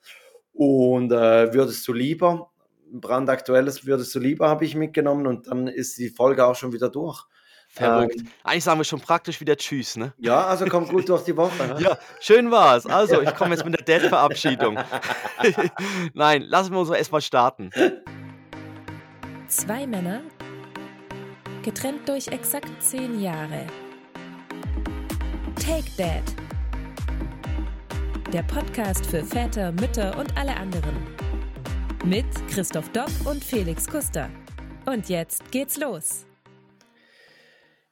[0.54, 2.50] Und äh, würdest du lieber,
[2.92, 6.90] brandaktuelles würdest du lieber, habe ich mitgenommen und dann ist die Folge auch schon wieder
[6.90, 7.24] durch.
[7.72, 8.16] Verrückt.
[8.18, 10.12] Ähm, Eigentlich sagen wir schon praktisch wieder Tschüss, ne?
[10.18, 11.68] ja, also kommt gut durch die Woche.
[11.68, 11.78] Ne?
[11.80, 12.88] Ja, schön war's.
[12.88, 14.80] Also, ich komme jetzt mit der Dad-Verabschiedung.
[16.14, 17.70] Nein, lassen wir uns erstmal starten.
[19.48, 20.22] Zwei Männer,
[21.62, 23.68] getrennt durch exakt zehn Jahre.
[25.56, 26.24] Take Dad.
[28.34, 30.96] Der Podcast für Väter, Mütter und alle anderen.
[32.04, 34.30] Mit Christoph Dopp und Felix Kuster.
[34.86, 36.26] Und jetzt geht's los.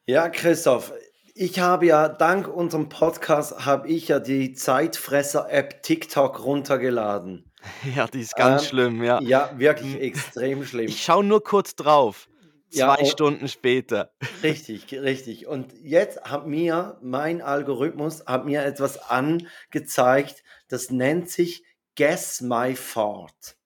[0.10, 0.94] Ja, Christoph,
[1.36, 7.44] ich habe ja dank unserem Podcast habe ich ja die Zeitfresser-App TikTok runtergeladen.
[7.96, 9.20] Ja, die ist ganz Ähm, schlimm, ja.
[9.22, 10.00] Ja, wirklich Hm.
[10.02, 10.86] extrem schlimm.
[10.88, 12.30] Ich schaue nur kurz drauf.
[12.70, 14.14] Ja, Zwei und- Stunden später.
[14.44, 15.48] Richtig, richtig.
[15.48, 21.64] Und jetzt hat mir mein Algorithmus hat mir etwas angezeigt, das nennt sich
[21.98, 23.58] Guess My Fart.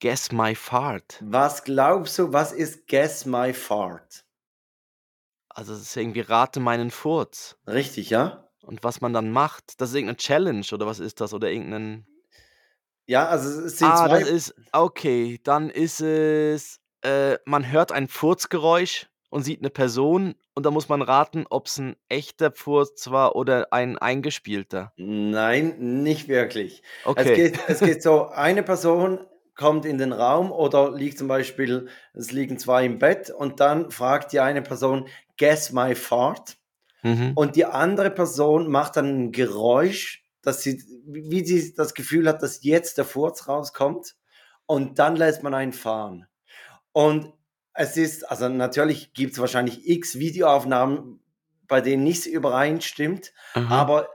[0.00, 1.18] Guess my fart.
[1.22, 4.25] Was glaubst du, was ist Guess My Fart?
[5.56, 7.56] Also, das ist irgendwie Rate meinen Furz.
[7.66, 8.46] Richtig, ja?
[8.62, 11.32] Und was man dann macht, das ist irgendeine Challenge oder was ist das?
[11.32, 12.06] Oder irgendein.
[13.06, 14.18] Ja, also es sind Ah, zwei.
[14.20, 14.54] das ist.
[14.72, 16.80] Okay, dann ist es.
[17.00, 21.68] Äh, man hört ein Furzgeräusch und sieht eine Person und da muss man raten, ob
[21.68, 24.92] es ein echter Furz war oder ein eingespielter.
[24.96, 26.82] Nein, nicht wirklich.
[27.04, 27.34] Es Okay.
[27.34, 29.20] geht, es geht so, eine Person
[29.56, 33.90] kommt in den Raum oder liegt zum Beispiel, es liegen zwei im Bett und dann
[33.90, 35.08] fragt die eine Person,
[35.38, 36.56] guess my fart.
[37.02, 37.32] Mhm.
[37.34, 42.42] Und die andere Person macht dann ein Geräusch, dass sie, wie sie das Gefühl hat,
[42.42, 44.14] dass jetzt der Furz rauskommt.
[44.66, 46.26] Und dann lässt man einen fahren.
[46.92, 47.32] Und
[47.72, 51.20] es ist, also natürlich gibt es wahrscheinlich x Videoaufnahmen,
[51.68, 53.74] bei denen nichts übereinstimmt, Aha.
[53.74, 54.08] aber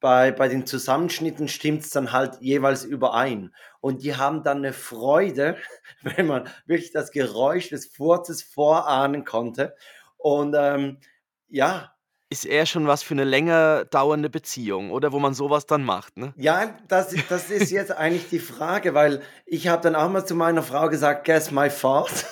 [0.00, 3.54] bei, bei den Zusammenschnitten stimmt es dann halt jeweils überein.
[3.80, 5.56] Und die haben dann eine Freude,
[6.02, 9.74] wenn man wirklich das Geräusch des Furzes vorahnen konnte.
[10.16, 10.98] Und ähm,
[11.48, 11.92] ja,
[12.28, 15.12] Ist eher schon was für eine länger dauernde Beziehung, oder?
[15.12, 16.32] Wo man sowas dann macht, ne?
[16.36, 20.34] Ja, das, das ist jetzt eigentlich die Frage, weil ich habe dann auch mal zu
[20.34, 22.26] meiner Frau gesagt, guess my fart.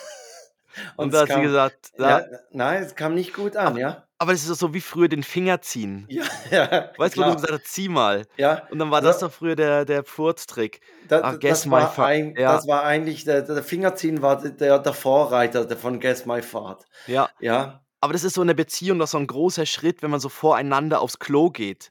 [0.97, 3.77] Und, es da hat sie kam- gesagt, ja, ja, nein, es kam nicht gut an,
[3.77, 4.08] ja.
[4.19, 6.06] Aber das ist doch so wie früher den Finger ziehen.
[6.11, 8.27] Ja, ja, Weißt du, wo du gesagt hast, zieh mal.
[8.37, 10.81] ja, Und dann war das Also- doch früher der, der Furztrick.
[11.09, 12.55] da, da- guess das, my war ein, Ja.
[12.55, 16.84] das war eigentlich, der, der Fingerziehen war der, der Vorreiter der von Guess My Fart.
[17.06, 17.29] Ja.
[17.41, 20.21] Ja, Aber das ist so in der Beziehung doch so ein großer Schritt, wenn man
[20.21, 21.91] so voreinander aufs Klo geht.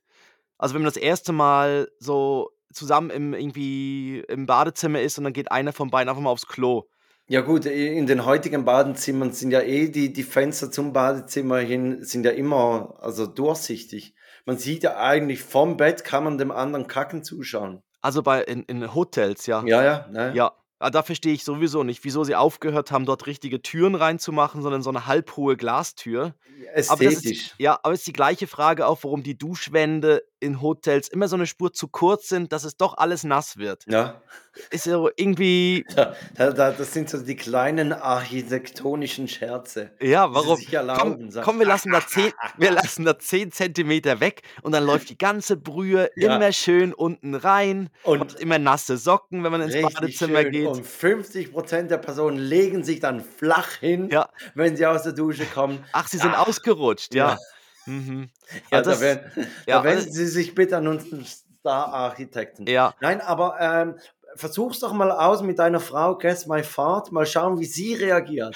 [0.57, 5.33] Also wenn man das erste Mal so zusammen im, irgendwie im Badezimmer ist und dann
[5.33, 6.83] geht einer von beiden einfach mal aufs Klo.
[7.27, 12.03] Ja gut, in den heutigen Badezimmern sind ja eh die, die Fenster zum Badezimmer hin,
[12.03, 14.15] sind ja immer also durchsichtig.
[14.45, 17.83] Man sieht ja eigentlich vom Bett, kann man dem anderen Kacken zuschauen.
[18.01, 19.61] Also bei in, in Hotels, ja.
[19.65, 20.31] Ja, ja, ne?
[20.33, 20.53] Ja.
[20.79, 24.83] Ah, da verstehe ich sowieso nicht, wieso sie aufgehört haben, dort richtige Türen reinzumachen, sondern
[24.83, 26.35] so eine halbhohe Glastür.
[26.87, 27.55] Aber das ist, Ästhetisch.
[27.57, 31.35] ja, aber es ist die gleiche Frage auch, warum die Duschwände in Hotels immer so
[31.35, 33.83] eine Spur zu kurz sind, dass es doch alles nass wird.
[33.87, 34.21] Ja,
[34.69, 35.85] Ist ja irgendwie,
[36.35, 39.91] da, das sind so die kleinen architektonischen Scherze.
[40.01, 40.59] ja, warum?
[40.71, 44.85] erlauben, Komm, komm, wir lassen da 10, wir lassen da 10 Zentimeter weg und dann
[44.85, 46.35] läuft die ganze Brühe Ja.
[46.35, 50.51] immer schön unten rein Und immer nasse Socken, wenn man ins Badezimmer schön.
[50.51, 50.67] geht.
[50.67, 54.29] Und 50% der Personen legen sich dann flach hin, Ja.
[54.55, 55.83] wenn sie aus der Dusche kommen.
[55.93, 56.43] Ach, sie sind Ah.
[56.43, 57.37] ausgerutscht, ja.
[57.91, 57.93] Ja.
[57.93, 58.29] Mhm.
[58.71, 59.31] Ja, Ja, das- da, werden,
[59.65, 62.65] ja, da wenden also- sie sich bitte an unseren Star-Architekten.
[62.67, 63.95] Ja, Nein, aber ähm,
[64.35, 68.55] versuch's doch mal aus mit deiner Frau, Guess My Fart, mal schauen, wie sie reagiert.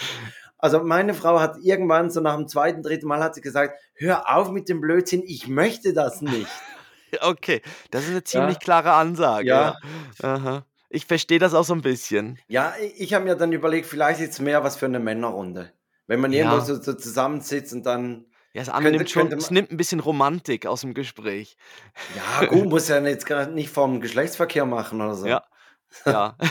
[0.58, 4.36] Also meine Frau hat irgendwann so nach dem zweiten, dritten Mal hat sie gesagt, hör
[4.36, 6.48] auf mit dem Blödsinn, ich möchte das nicht.
[7.20, 8.60] Okay, das ist eine ziemlich Ja.
[8.62, 9.46] klare Ansage.
[9.50, 9.76] Ja.
[10.24, 10.34] Ja.
[10.36, 10.66] Aha.
[10.90, 12.40] Ich verstehe das auch so ein bisschen.
[12.48, 15.74] Ja, ich, ich habe mir dann überlegt, vielleicht ist es mehr was für eine Männerrunde.
[16.08, 16.46] Wenn man Ja.
[16.46, 19.78] irgendwo so, so zusammensitzt und dann, Ja, es annimmt Könnte- schon, könnte es nimmt ein
[19.78, 21.56] bisschen Romantik aus dem Gespräch.
[22.40, 25.26] ja gut, muss ja jetzt gerade nicht vom Geschlechtsverkehr machen oder so.
[25.28, 25.44] Ja.
[26.06, 26.36] Ja.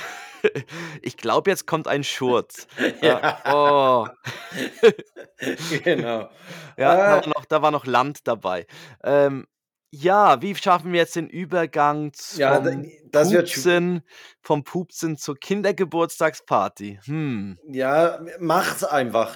[1.02, 2.66] Ich glaube, jetzt kommt ein Schurz.
[3.02, 3.38] Ja.
[3.44, 4.06] Oh.
[5.84, 6.30] genau.
[6.78, 7.20] Ja, da Äh.
[7.20, 8.66] war noch, da war noch Land dabei.
[9.04, 9.46] Ähm,
[9.90, 14.02] ja, wie schaffen wir jetzt den Übergang Ja, vom das Pupsen,
[14.40, 17.00] vom Pupsen zur Kindergeburtstagsparty?
[17.04, 17.58] Hm.
[17.68, 19.34] Ja, macht's einfach.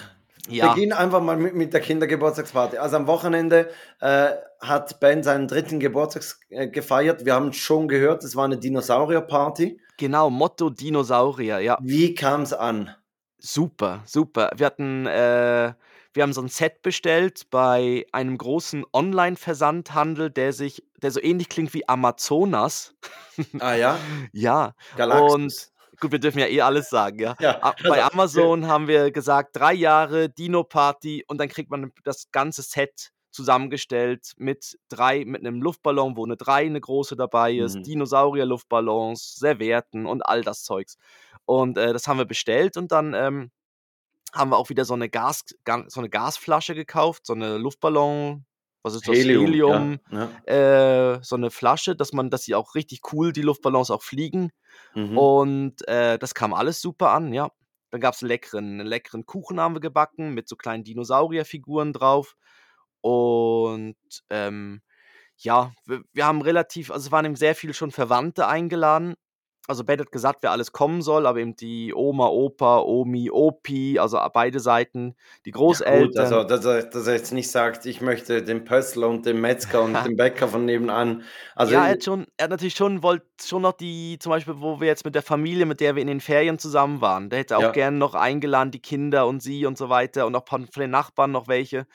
[0.48, 0.72] Ja.
[0.74, 2.76] Beginn einfach mal mit, mit der Kindergeburtstagsparty.
[2.76, 3.70] Also am Wochenende
[4.00, 4.30] äh,
[4.60, 7.24] hat Ben seinen dritten Geburtstag äh, gefeiert.
[7.24, 9.80] Wir haben schon gehört, es war eine Dinosaurierparty.
[9.96, 11.78] Genau, Motto Dinosaurier, ja.
[11.80, 12.94] Wie kam's an?
[13.38, 14.50] Super, super.
[14.56, 15.72] Wir hatten, äh,
[16.12, 21.48] wir haben so ein Set bestellt bei einem großen Online-Versandhandel, der sich, der so ähnlich
[21.48, 22.94] klingt wie Amazonas.
[23.60, 23.98] Ah ja,
[24.32, 25.73] Ja, Galaxus.
[26.04, 27.34] Gut, wir dürfen ja eh alles sagen, ja.
[27.40, 31.92] Ja, A- Bei also, Amazon haben wir gesagt, drei Jahre Dino-Party und dann kriegt man
[32.04, 37.52] das ganze Set zusammengestellt mit drei, mit einem Luftballon, wo eine drei, eine große dabei
[37.54, 37.82] ist, Mhm.
[37.82, 40.96] Dinosaurier-Luftballons, Servietten und all das Zeugs.
[41.44, 43.50] Und äh, das haben wir bestellt und dann ähm,
[44.32, 48.44] haben wir auch wieder so eine, Gas, Ga- so eine Gasflasche gekauft, so eine Luftballon,
[48.84, 49.16] was ist das?
[49.16, 51.14] Helium, Ja, ja.
[51.14, 54.52] äh, so eine Flasche, dass man, dass sie auch richtig cool, die Luftballons auch fliegen.
[54.94, 55.16] Mhm.
[55.18, 57.50] Und äh, das kam alles super an, ja.
[57.90, 62.36] Dann gab es leckeren, einen leckeren Kuchen haben wir gebacken mit so kleinen Dinosaurierfiguren drauf.
[63.00, 63.96] Und
[64.30, 64.82] ähm,
[65.38, 69.14] ja, wir, wir haben relativ, also es waren eben sehr viele schon Verwandte eingeladen.
[69.66, 73.98] Also Ben hat gesagt, wer alles kommen soll, aber eben die Oma, Opa, Omi, Opi,
[73.98, 75.16] also beide Seiten,
[75.46, 75.86] die Ja, Großeltern.
[75.88, 79.40] gut, also dass er, dass er jetzt nicht sagt, ich möchte den Pössler und den
[79.40, 81.22] Metzger und den Bäcker von nebenan.
[81.54, 84.54] Also ja, er hat, schon, er hat natürlich schon, wollte schon noch die, zum Beispiel,
[84.60, 87.38] wo wir jetzt mit der Familie, mit der wir in den Ferien zusammen waren, der
[87.38, 87.72] hätte auch Ja.
[87.72, 91.32] gerne noch eingeladen, die Kinder und sie und so weiter und auch von den Nachbarn
[91.32, 91.86] noch welche.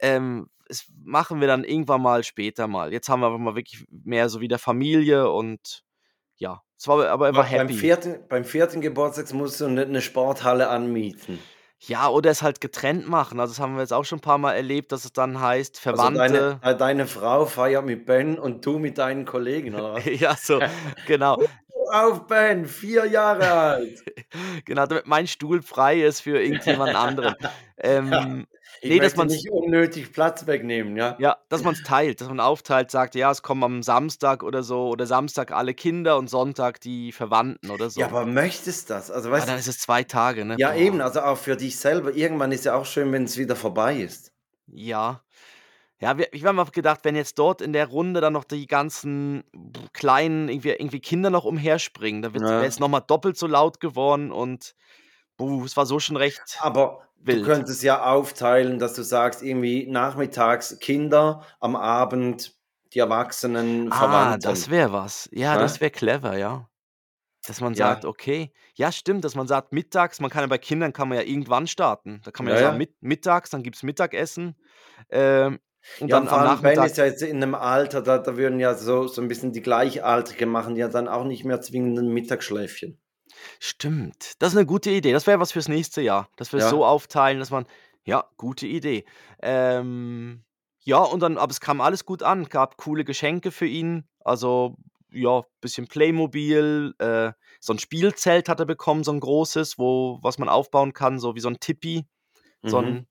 [0.00, 2.92] Ähm, das machen wir dann irgendwann mal später mal.
[2.92, 5.83] Jetzt haben wir aber mal wirklich mehr so wie der Familie und
[6.36, 7.74] ja, es war aber er war aber beim, happy.
[7.74, 11.38] vierten, beim vierten Geburtstag musst du eine, eine Sporthalle anmieten.
[11.86, 13.38] Ja, oder es halt getrennt machen.
[13.40, 15.86] Also das haben wir jetzt auch schon ein paar Mal erlebt, dass es dann heißt,
[15.86, 16.18] Also Verwandte.
[16.18, 20.04] deine, äh, deine Frau feiert mit Ben und du mit deinen Kollegen, oder was?
[20.20, 20.60] ja, so,
[21.06, 21.38] genau.
[21.92, 24.02] Auf Ben, vier Jahre alt.
[24.64, 27.34] Genau, damit mein Stuhl frei ist für irgendjemand anderen.
[27.76, 28.46] Ähm,
[28.84, 31.16] Ich Nee, dass man's- nicht unnötig Platz wegnehmen, ja?
[31.18, 34.62] Ja, dass man es teilt, dass man aufteilt, sagt, ja, es kommen am Samstag oder
[34.62, 37.98] so, oder Samstag alle Kinder und Sonntag die Verwandten oder so.
[37.98, 39.10] Ja, aber möchtest das?
[39.10, 40.56] Also weißt dann ist es zwei Tage, ne?
[40.58, 40.76] ja Boah.
[40.76, 42.12] eben, also auch für dich selber.
[42.14, 44.32] Irgendwann ist ja auch schön, wenn es wieder vorbei ist.
[44.66, 45.22] Ja.
[46.00, 49.44] Ja, ich habe mir gedacht, wenn jetzt dort in der Runde dann noch die ganzen
[49.94, 52.40] kleinen irgendwie, irgendwie Kinder noch umherspringen, dann Ja.
[52.50, 54.74] wäre es nochmal doppelt so laut geworden und
[55.38, 56.58] buh, es war so schon recht.
[56.60, 57.40] Aber Wild.
[57.42, 62.54] du könntest ja aufteilen, dass du sagst, irgendwie nachmittags Kinder, am Abend
[62.92, 64.40] die Erwachsenen, Ah, Verwandten.
[64.42, 65.28] das wäre was.
[65.32, 65.60] Ja, Ne?
[65.60, 66.68] das wäre clever, ja.
[67.46, 67.88] Dass man Ja.
[67.88, 71.18] sagt, okay, ja, stimmt, dass man sagt, mittags, man kann ja bei Kindern kann man
[71.18, 72.20] ja irgendwann starten.
[72.24, 72.78] Da kann man ja, Ja, sagen, ja.
[72.78, 74.56] mit, mittags, dann gibt es Mittagessen.
[75.10, 75.58] Ähm,
[76.00, 78.58] und ja, dann vor allem Ben ist ja jetzt in einem Alter, da, da würden
[78.60, 82.08] ja so, so ein bisschen die Gleichaltrigen machen, ja dann auch nicht mehr zwingend ein
[82.08, 82.98] Mittagsschläfchen.
[83.58, 84.34] Stimmt.
[84.40, 85.12] Das ist eine gute Idee.
[85.12, 86.28] Das wäre was fürs nächste Jahr.
[86.36, 86.70] Dass wir es Ja.
[86.70, 87.66] so aufteilen, dass man.
[88.04, 89.04] Ja, gute Idee.
[89.42, 90.44] Ähm,
[90.84, 92.44] ja, und dann, aber es kam alles gut an.
[92.48, 94.04] Gab coole Geschenke für ihn.
[94.20, 94.76] Also,
[95.10, 96.94] ja, bisschen Playmobil.
[96.98, 101.18] Äh, so ein Spielzelt hat er bekommen, so ein großes, wo, was man aufbauen kann,
[101.18, 102.06] so wie so ein Tippi.
[102.62, 102.86] So Mhm.
[102.88, 103.06] ein,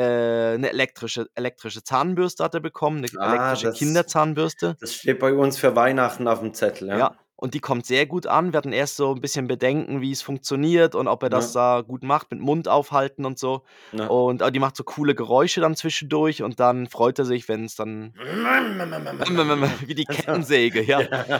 [0.00, 4.76] äh, eine elektrische, elektrische Zahnbürste hat er bekommen, eine Ah, elektrische das- Kinderzahnbürste.
[4.80, 6.98] Das steht bei uns für Weihnachten auf dem Zettel, ja.
[6.98, 8.52] Ja, und die kommt sehr gut an.
[8.52, 11.82] Wir hatten erst so ein bisschen Bedenken, wie es funktioniert und ob er das da
[11.86, 13.62] gut macht, mit Mund aufhalten und so.
[13.92, 14.08] Ja.
[14.08, 17.76] Und die macht so coole Geräusche dann zwischendurch und dann freut er sich, wenn es
[17.76, 18.12] dann
[19.86, 20.98] wie die Kettensäge, ja.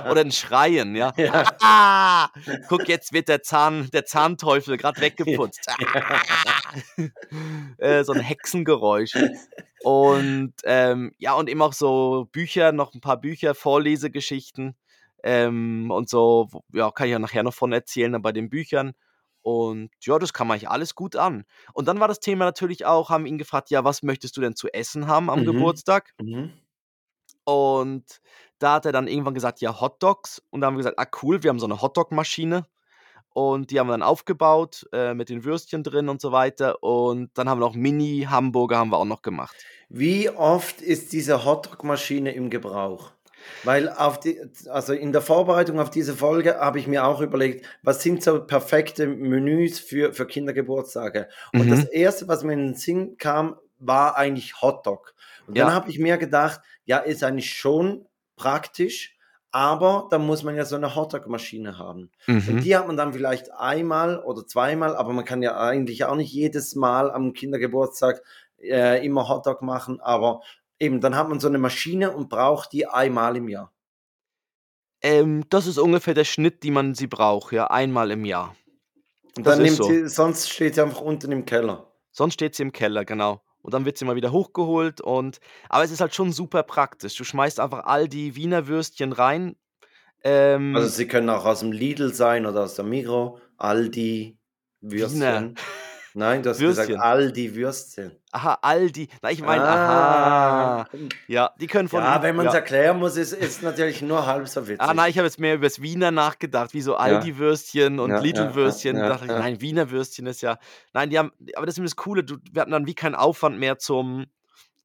[0.08, 1.12] Oder ein Schreien, ja.
[1.16, 1.42] Ja.
[1.60, 2.28] Ah,
[2.68, 5.66] guck, jetzt wird der Zahn, der Zahnteufel gerade weggeputzt.
[7.78, 9.14] äh, so ein Hexengeräusch.
[9.82, 14.74] Und ähm, ja, und eben auch so Bücher, noch ein paar Bücher, Vorlesegeschichten
[15.22, 18.92] ähm, und so, ja, kann ich ja nachher noch von erzählen, dann bei den Büchern.
[19.42, 21.44] Und ja, das kam eigentlich alles gut an.
[21.72, 24.56] Und dann war das Thema natürlich auch, haben ihn gefragt, ja, was möchtest du denn
[24.56, 25.44] zu essen haben am Mhm.
[25.44, 26.14] Geburtstag?
[26.20, 26.52] Mhm.
[27.44, 28.20] Und
[28.58, 30.42] da hat er dann irgendwann gesagt, ja, Hot Dogs.
[30.50, 32.66] Und da haben wir gesagt, ah cool, wir haben so eine Hotdog-Maschine.
[33.34, 37.30] und die haben wir dann aufgebaut, äh, mit den Würstchen drin und so weiter und
[37.38, 39.68] dann haben wir noch Mini-Hamburger haben wir auch noch gemacht.
[39.90, 43.12] Wie oft ist diese Hotdog-Maschine im Gebrauch?
[43.62, 44.40] Weil auf die,
[44.70, 48.44] also in der Vorbereitung auf diese Folge habe ich mir auch überlegt, was sind so
[48.44, 51.28] perfekte Menüs für, für Kindergeburtstage?
[51.52, 51.70] Und Mhm.
[51.70, 55.14] das erste, was mir in den Sinn kam, war eigentlich Hotdog.
[55.46, 55.74] Und dann Ja.
[55.74, 59.16] habe ich mir gedacht, ja, ist eigentlich schon praktisch,
[59.50, 62.10] aber da muss man ja so eine Hotdog-Maschine haben.
[62.44, 62.60] Und Mhm.
[62.62, 66.32] die hat man dann vielleicht einmal oder zweimal, aber man kann ja eigentlich auch nicht
[66.32, 68.22] jedes Mal am Kindergeburtstag
[68.60, 70.42] äh, immer Hotdog machen, aber
[70.80, 73.72] eben, dann hat man so eine Maschine und braucht die einmal im Jahr.
[75.00, 78.56] Ähm, das ist ungefähr der Schnitt, die man sie braucht, ja, einmal im Jahr.
[79.36, 79.84] Und Das dann nimmt so.
[79.84, 81.92] sie, sonst steht sie einfach unten im Keller.
[82.10, 83.40] Sonst steht sie im Keller, genau.
[83.62, 87.14] Und dann wird sie mal wieder hochgeholt und aber es ist halt schon super praktisch.
[87.16, 89.56] Du schmeißt einfach all die Wiener Würstchen rein.
[90.24, 94.38] Ähm, Also sie können auch aus dem Lidl sein oder aus der Migro, Aldi,
[94.80, 95.00] Wiener.
[95.00, 95.54] Würstchen.
[96.18, 96.88] Nein, du hast Würstchen.
[96.88, 98.12] gesagt Aldi Würstchen.
[98.32, 99.08] aha, Aldi.
[99.22, 100.80] Na, ich meine, Ah.
[100.80, 100.88] aha.
[101.28, 102.58] Ja, die können von Ja, wenn man es ja.
[102.58, 104.80] erklären muss, ist es natürlich nur halb so witzig.
[104.80, 108.16] Ah, nein, ich habe jetzt mehr über das Wiener nachgedacht, wie so Aldi-Würstchen und Ja,
[108.16, 108.96] ja, Lidl-Würstchen.
[108.96, 110.58] ja, Da ja, dachte ich, nein, Wiener Würstchen ist ja.
[110.92, 113.58] Nein, die haben, aber das ist das Coole, du, wir hatten dann wie keinen Aufwand
[113.58, 114.26] mehr zum,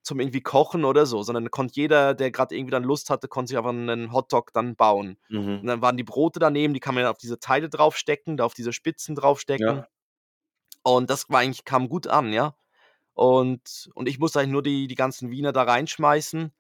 [0.04, 3.50] zum irgendwie Kochen oder so, sondern konnte jeder, der gerade irgendwie dann Lust hatte, konnte
[3.50, 5.18] sich einfach einen Hotdog dann bauen.
[5.32, 5.66] Und Mhm.
[5.66, 8.74] dann waren die Brote daneben, die kann man auf diese Teile draufstecken, da auf diese
[8.74, 9.66] Spitzen draufstecken.
[9.78, 9.88] Ja.
[10.84, 12.56] Und das war eigentlich, kam gut an, ja.
[13.14, 16.52] Und, und ich musste eigentlich nur die, die ganzen Wiener da reinschmeißen.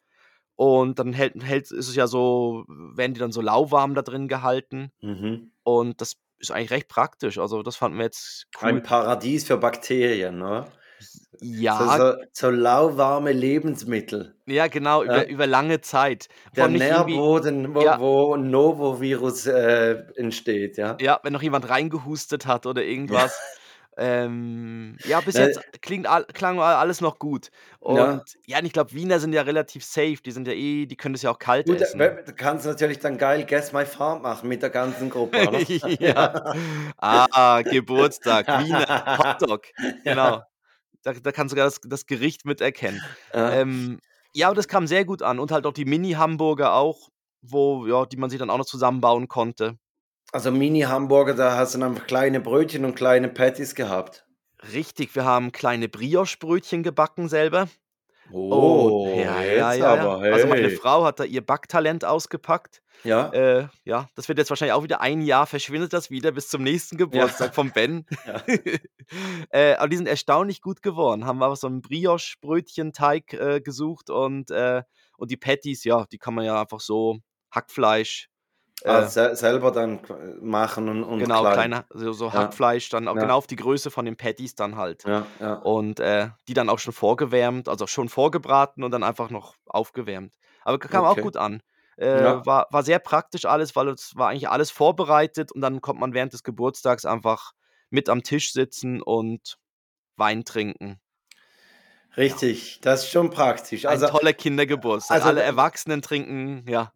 [0.56, 4.27] Und dann hält, hält, ist es ja so, werden die dann so lauwarm da drin
[4.27, 4.92] gehalten.
[5.01, 5.51] Mhm.
[5.63, 7.38] Und das ist eigentlich recht praktisch.
[7.39, 8.70] Also, das fanden wir jetzt cool.
[8.70, 10.68] Ein Paradies für Bakterien, oder?
[11.42, 14.36] Ja, So, so, so lauwarme Lebensmittel.
[14.46, 15.24] ja, genau, Ja.
[15.24, 16.30] über, über lange Zeit.
[16.56, 18.00] Der Nährboden, wo, Ja.
[18.00, 20.96] wo ein Novovirus äh, entsteht, ja.
[21.01, 23.38] Ja, wenn noch jemand reingehustet hat oder irgendwas.
[23.98, 27.50] Ähm, ja, bis jetzt klingt klang all- alles noch gut.
[27.80, 28.24] Und Ja.
[28.48, 30.18] ja, und ich glaube, Wiener sind ja relativ safe.
[30.26, 32.00] Die sind ja eh, die können das ja auch kalt Gut, essen.
[32.00, 35.60] äh, du kannst natürlich dann geil Guess My Farm machen mit der ganzen Gruppe, oder?
[36.00, 36.54] ja.
[36.98, 39.66] Ah, Geburtstag, Wiener, Hotdog.
[40.04, 40.42] Genau.
[41.04, 43.02] Da, da kannst du sogar das, das Gericht miterkennen.
[43.34, 43.52] Ja.
[43.52, 44.00] Ähm,
[44.34, 45.38] ja, aber das kam sehr gut an.
[45.38, 47.10] Und halt auch die Mini-Hamburger auch,
[47.42, 49.78] wo, ja, die man sich dann auch noch zusammenbauen konnte.
[50.34, 54.25] Also Mini-Hamburger, da hast du dann einfach kleine Brötchen und kleine Patties gehabt.
[54.74, 57.68] Richtig, wir haben kleine Brioche-Brötchen gebacken selber.
[58.32, 59.94] Oh, Und ja, ja, ja, ja.
[59.94, 60.32] aber, hey.
[60.32, 62.82] Also meine Frau hat da ihr Backtalent ausgepackt.
[63.04, 66.50] Ja, Äh, ja, das wird jetzt wahrscheinlich auch wieder ein Jahr, verschwindet das wieder bis
[66.50, 68.08] zum nächsten Geburtstag vom Ben.
[68.25, 68.42] Ja.
[69.52, 71.25] äh, aber die sind erstaunlich gut geworden.
[71.25, 74.82] Haben wir so einen Brioche-Brötchen-Teig äh, gesucht und, äh,
[75.16, 77.20] und die Patties, ja, die kann man ja einfach so
[77.52, 78.30] Hackfleisch.
[78.82, 80.01] Äh, ah, se selber dann
[80.42, 81.53] machen und, und genau, klein.
[81.53, 82.36] kleine, so, so Ja.
[82.36, 83.20] Hackfleisch, dann auch Ja.
[83.20, 85.06] genau auf die Größe von den Patties dann halt.
[85.06, 85.53] Ja, ja.
[85.60, 90.36] Und äh, die dann auch schon vorgewärmt, also schon vorgebraten und dann einfach noch aufgewärmt.
[90.63, 91.06] Aber kam Okay.
[91.06, 91.62] auch gut an.
[91.98, 92.44] Äh, Ja.
[92.46, 96.13] war, war sehr praktisch alles, weil es war eigentlich alles vorbereitet und dann kommt man
[96.13, 97.53] während des Geburtstags einfach
[97.89, 99.58] mit am Tisch sitzen und
[100.18, 101.01] Wein trinken.
[102.18, 103.86] Richtig, das ist schon praktisch.
[103.86, 105.18] Ein Also, toller Kindergeburtstag.
[105.18, 106.94] also Alle Erwachsenen trinken, ja.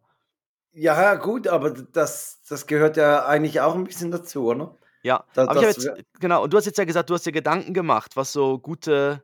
[0.72, 4.76] Ja, gut, aber das, das gehört ja eigentlich auch ein bisschen dazu, oder?
[5.02, 7.24] Ja, Da- aber ich habe jetzt, genau, und du hast jetzt ja gesagt, du hast
[7.24, 9.22] dir Gedanken gemacht, was so gute,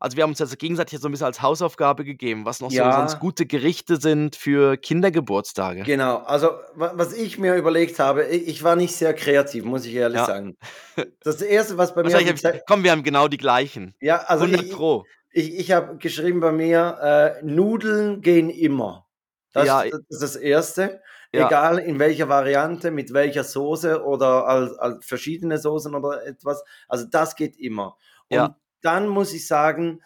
[0.00, 2.76] also wir haben uns jetzt gegenseitig so ein bisschen als Hausaufgabe gegeben, was noch so
[2.76, 2.92] Ja.
[2.92, 5.84] sonst gute Gerichte sind für Kindergeburtstage.
[5.84, 9.94] Genau, also wa- was ich mir überlegt habe, ich, war nicht sehr kreativ, muss ich
[9.94, 10.26] ehrlich Ja.
[10.26, 10.56] sagen.
[11.22, 13.94] Das erste, was bei mir hab komm, wir haben genau die gleichen.
[14.00, 15.04] ja, also 100 ich, Pro.
[15.30, 16.98] ich, ich habe geschrieben bei mir,
[17.40, 19.06] äh, Nudeln gehen immer.
[19.52, 21.02] Das, Ja, das ist das Erste.
[21.32, 21.46] Ja.
[21.46, 26.62] Egal in welcher Variante, mit welcher Soße oder als, als verschiedene Soßen oder etwas.
[26.88, 27.96] Also das geht immer.
[28.28, 28.56] Und Ja.
[28.82, 30.02] dann muss ich sagen,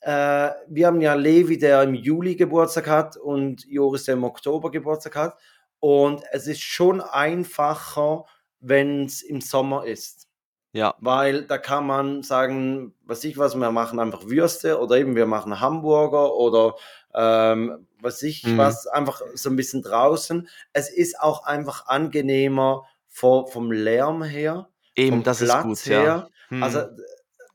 [0.00, 4.70] äh, wir haben ja Levi, der im Juli Geburtstag hat und Joris, der im Oktober
[4.70, 5.38] Geburtstag hat.
[5.80, 8.24] Und es ist schon einfacher,
[8.60, 10.26] wenn es im Sommer ist
[10.72, 15.16] Ja, weil da kann man sagen, was ich was, wir machen einfach Würste oder eben
[15.16, 16.74] wir machen Hamburger oder
[17.14, 18.58] ähm, was ich Mhm.
[18.58, 20.48] was, einfach so ein bisschen draußen.
[20.72, 25.86] Es ist auch einfach angenehmer vor, vom Lärm her, eben, vom das ist Platz gut,
[25.86, 26.02] her.
[26.02, 26.28] ja.
[26.48, 26.62] Hm.
[26.62, 26.82] Also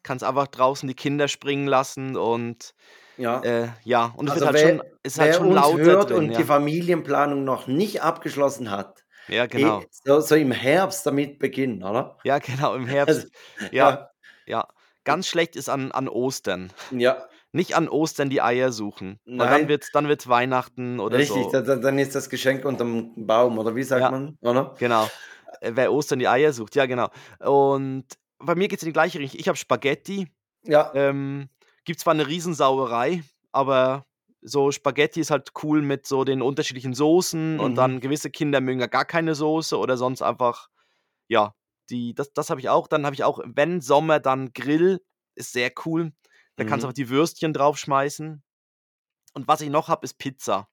[0.03, 2.74] kannst einfach draußen die Kinder springen lassen und
[3.17, 6.10] ja, äh, ja, und es Also wird halt wer- schon, ist halt schon lauter hört
[6.10, 6.17] drin.
[6.17, 9.79] und die Ja, Familienplanung noch nicht abgeschlossen hat, ja genau.
[9.81, 12.17] eh, so, so im Herbst damit beginnen, oder?
[12.24, 13.17] Ja, genau, im Herbst.
[13.17, 13.27] Also,
[13.72, 14.10] Ja,
[14.45, 14.67] ja.
[15.05, 16.72] Ganz schlecht ist an, an Ostern.
[16.91, 19.19] ja, Nicht an Ostern die Eier suchen.
[19.38, 19.67] Weil dann Nein.
[19.67, 21.55] wird dann wird's Weihnachten oder richtig, so.
[21.62, 24.10] da, dann ist das Geschenk unterm Baum, oder wie sagt Ja.
[24.10, 24.75] man, oder?
[24.79, 25.12] Genau.
[25.62, 27.10] Äh, wer Ostern die Eier sucht, ja genau.
[27.39, 28.05] Und
[28.39, 29.39] bei mir geht's in die gleiche Richtung.
[29.39, 30.29] Ich habe Spaghetti.
[30.65, 30.93] Ja.
[30.93, 31.50] Ähm,
[31.86, 34.05] gibt zwar 'ne Riesensauerei, aber
[34.41, 37.79] so Spaghetti ist halt cool mit so den unterschiedlichen Soßen und Mhm.
[37.79, 40.69] dann gewisse Kinder mögen ja gar keine Soße oder sonst einfach
[41.29, 41.55] ja,
[41.91, 42.88] die das das habe ich auch.
[42.88, 45.01] Dann habe ich auch, wenn Sommer, dann Grill,
[45.36, 46.13] ist sehr cool.
[46.60, 46.89] Da kannst du Mhm.
[46.89, 48.43] auch die Würstchen draufschmeißen.
[49.33, 50.67] Und was ich noch habe, ist Pizza.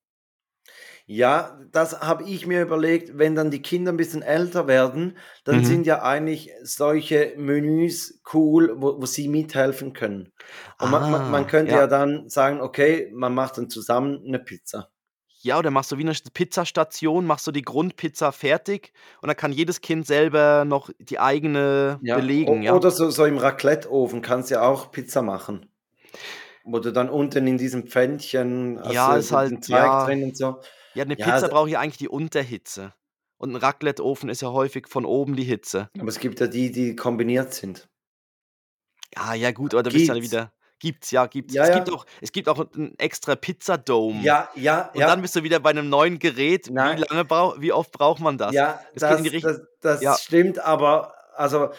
[1.09, 5.63] Ja, das habe ich mir überlegt, wenn dann die Kinder 'n bisschen älter werden, dann
[5.63, 5.65] Mhm.
[5.65, 10.33] sind ja eigentlich solche Menüs cool, wo wo sie mithelfen können.
[10.79, 11.77] Und man man man Ah, könnte ja.
[11.77, 14.91] ja dann sagen, okay, man macht dann zusammen 'ne Pizza.
[15.45, 19.37] Ja, oder machst du wie 'ne St Pizzastation, machst du die Grundpizza fertig und dann
[19.39, 22.77] kann jedes Kind selber noch die eigene Ja, belegen, o ja?
[22.77, 25.70] oder so so im Racletteofen kannst du ja auch Pizza machen.
[26.65, 30.05] Wo du dann unten in diesem Pfännchen hast Ja, ist halt Teig ja.
[30.05, 30.61] drin und so.
[30.95, 32.95] Ja, 'ne Ja, Pizza d braucht ja eigentlich die Unterhitze.
[33.39, 35.91] Und 'n Racletteofen ist ja häufig von oben die Hitze.
[35.99, 37.89] Aber es gibt ja die, die kombiniert sind.
[39.17, 41.59] Ah, ja gut, aber da bist du ja wieder gibt's, ja, gibt's.
[41.59, 41.93] Ja, Es gibt ja.
[41.93, 44.33] auch es gibt auch 'n extra Pizzadome.
[44.33, 45.23] Ja, ja, Und dann ja.
[45.23, 46.73] bist du wieder bei 'nem neuen Gerät.
[46.79, 48.55] Wie lange brau wie oft braucht man das?
[48.55, 50.21] Ja, das das das ja.
[50.21, 51.71] stimmt, aber also,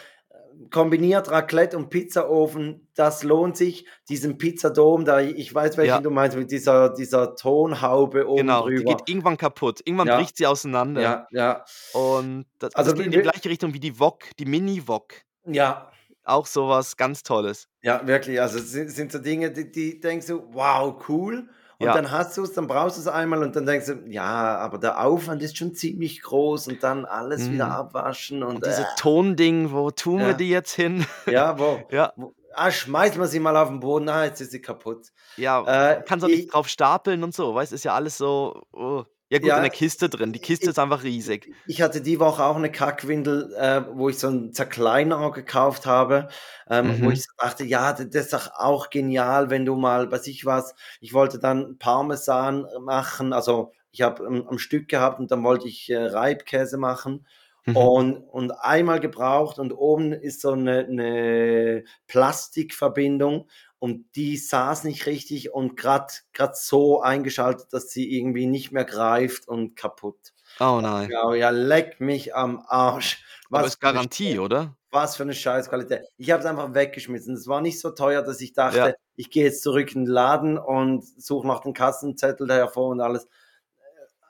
[0.70, 3.86] kombiniert Raclette und Pizzaofen, das lohnt sich.
[4.08, 6.00] Diesen Pizzadome da, ich weiß, welchen Ja.
[6.02, 8.96] du meinst, mit dieser dieser Tonhaube oben Genau, die drüber.
[8.96, 9.80] geht irgendwann kaputt.
[9.84, 10.16] Irgendwann Ja.
[10.18, 11.00] bricht sie auseinander.
[11.02, 11.64] Ja, ja.
[11.92, 15.14] Und das Also das geht in die gleiche Richtung wie die Wok, die Mini-Wok.
[15.46, 15.90] Ja.
[16.24, 17.68] Auch so was ganz Tolles.
[17.82, 18.40] Ja, wirklich.
[18.40, 21.48] Also, es sind sind so Dinge, die die denkst du: „Wow, cool.“
[21.82, 21.96] Und Ja.
[21.96, 25.42] dann hast du's, dann brauchst du's einmal und dann denkst du: „Ja, aber der Aufwand
[25.42, 27.72] ist schon ziemlich groß“ und dann alles wieder Mhm.
[27.72, 28.94] abwaschen und, Und diese äh.
[28.94, 30.36] Tonding, wo tun wir Ja.
[30.36, 31.06] die jetzt hin?
[31.26, 32.12] Ja, wo Ja.
[32.16, 35.12] wo ah, schmeißen wir sie mal auf 'n Boden, ah, jetzt ist sie kaputt.
[35.38, 37.72] Ja, Äh, kannst auch nicht drauf stapeln und so, weißt?
[37.72, 39.04] Ist ja alles so, oh.
[39.32, 40.34] Ja gut, in Ja, der Kiste drin.
[40.34, 41.48] Die Kiste i ist einfach riesig.
[41.66, 46.28] ich hatte die Woche auch 'ne Kackwindel, äh, wo ich so 'n Zerkleinerer gekauft habe,
[46.68, 47.12] ähm, wo Mhm.
[47.12, 50.74] ich so dachte: „Ja, das ist doch auch genial, wenn du mal“ weiß ich was,
[51.00, 55.68] ich wollte dann Parmesan machen, also, ich habe 'n am Stück gehabt und dann wollte
[55.68, 57.26] ich, äh, Reibkäse machen
[57.66, 57.92] Mhm.
[57.92, 63.48] und und einmal gebraucht und oben ist so 'ne 'ne Plastikverbindung
[63.78, 68.84] und die saß nicht richtig und grad grad so eingeschaltet, dass sie irgendwie nicht mehr
[68.86, 70.32] greift und kaputt.
[70.60, 71.12] Oh nein.
[71.12, 73.24] Ja, ja, leck mich am Arsch.
[73.52, 74.76] Aber Was ist für 'ne Garantie, oder?
[74.92, 76.02] was für 'ne Scheißqualität.
[76.18, 77.34] Ich habe es einfach weggeschmissen.
[77.36, 78.92] Es war nicht so teuer, dass ich Ja.
[78.92, 82.88] dachte, ich gehe jetzt zurück in den Laden und suche noch den Kassenzettel da hervor
[82.90, 83.28] und alles.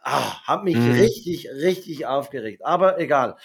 [0.04, 0.96] Ah, hat mich Mhm.
[0.96, 3.36] richtig, richtig aufgeregt, aber egal.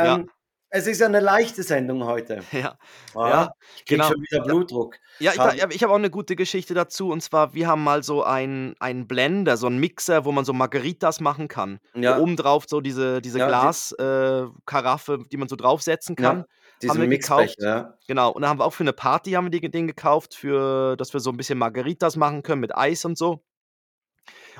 [0.00, 0.18] Ja.
[0.18, 0.30] Ähm,
[0.70, 2.48] es ist ja 'ne leichte Sendung heute.
[2.52, 2.78] Ja.
[3.14, 3.48] Ah, Ja,
[3.86, 4.04] genau.
[4.04, 4.54] schon wieder Ja.
[4.54, 4.96] Blutdruck.
[5.20, 7.84] Ja, ich Haben ja, ich habe auch 'ne gute Geschichte dazu und zwar, wir haben
[7.84, 11.80] mal so einen einen Blender, so 'n Mixer, wo man so Margaritas machen kann.
[11.94, 12.18] Ja.
[12.18, 14.46] oben drauf so diese diese Ja, die Glas äh,
[15.32, 17.58] die man so draufsetzen kann, Ja, haben diesen wir Mixbecher, gekauft.
[17.62, 17.98] ja.
[18.08, 20.96] Genau, und dann haben wir auch für 'ne Party haben wir die den gekauft, für
[20.96, 23.42] dass wir so 'n bisschen Margaritas machen können mit Eis und so.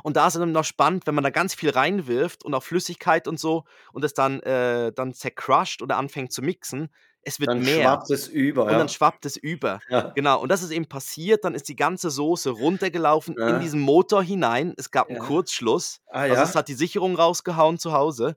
[0.03, 2.63] Und da ist es dann noch spannend, wenn man da ganz viel reinwirft und auch
[2.63, 6.91] Flüssigkeit und so und es dann äh, dann zercrusht oder anfängt zu mixen,
[7.23, 8.05] es wird Dann mehr.
[8.05, 8.91] schwappt es über, Und dann ja.
[8.91, 9.83] schwappt es über.
[9.89, 10.15] Ja.
[10.15, 13.61] Genau, und das ist eben passiert, dann ist die ganze Soße runtergelaufen in Ja.
[13.61, 14.75] diesen Motor hinein.
[14.79, 15.19] Es gab 'n Ja.
[15.19, 16.01] Kurzschluss.
[16.09, 18.37] Ah, Also, es hat die Sicherung rausgehauen zu Hause.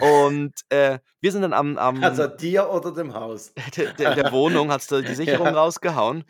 [0.00, 3.52] Und, äh, wir sind dann am Also, am dir oder dem Haus?
[3.76, 5.54] der der der Wohnung hat's da die Sicherung Ja.
[5.54, 6.24] rausgehauen.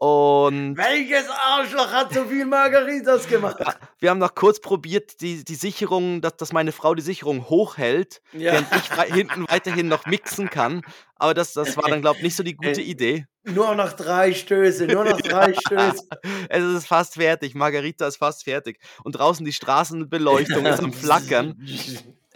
[0.00, 3.56] Und Welches Arschloch hat so viel Margaritas gemacht?
[3.58, 7.48] ja, wir haben noch kurz probiert, die die Sicherung dass dass meine Frau die Sicherung
[7.48, 8.52] hochhält, Ja.
[8.52, 10.82] während ich hinten weiterhin noch mixen kann.
[11.16, 13.26] Aber das das war dann, glaube ich, nicht so die gute Äh, Idee.
[13.44, 16.04] nur noch 3 Stöße, nur noch 3 Stöße.
[16.48, 17.56] Es ist fast fertig.
[17.56, 18.78] Margarita ist fast fertig.
[19.02, 21.56] Und draußen die Straßenbeleuchtung ist am Flackern.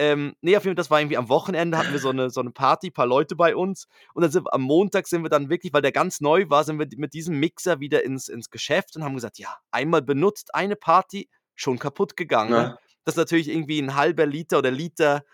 [0.03, 2.43] Ähm, ne, auf jeden Fall, das war irgendwie am Wochenende hatten wir so 'ne so
[2.43, 3.87] 'ne Party, paar Leute bei uns.
[4.15, 6.65] Und dann sind wir am Montag sind wir dann wirklich, weil der ganz neu war,
[6.65, 10.55] sind wir mit diesem Mixer wieder ins ins Geschäft und haben gesagt: „Ja, einmal benutzt,
[10.55, 12.71] eine Party, schon kaputt gegangen“, ne?
[12.71, 12.83] Ja.
[13.05, 15.25] Das ist natürlich irgendwie 'n 1/2 Liter oder Liter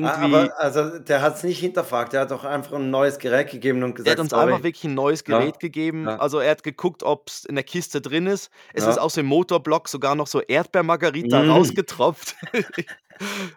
[0.00, 2.12] Ah, irgendwie aber also, der hat's nicht hinterfragt.
[2.12, 4.62] Der hat doch einfach 'n neues Gerät gegeben und Der hat gesagt: uns einfach „Sorry.“
[4.62, 6.10] wirklich 'n neues Ja, Gerät gegeben.
[6.10, 6.18] ja.
[6.18, 8.50] Also, er hat geguckt, ob's in der Kiste drin ist.
[8.74, 8.98] Es ist Ja.
[8.98, 11.40] aus dem Motorblock sogar noch so Erdbeer-Margarita Mm.
[11.40, 12.36] rausgetropft.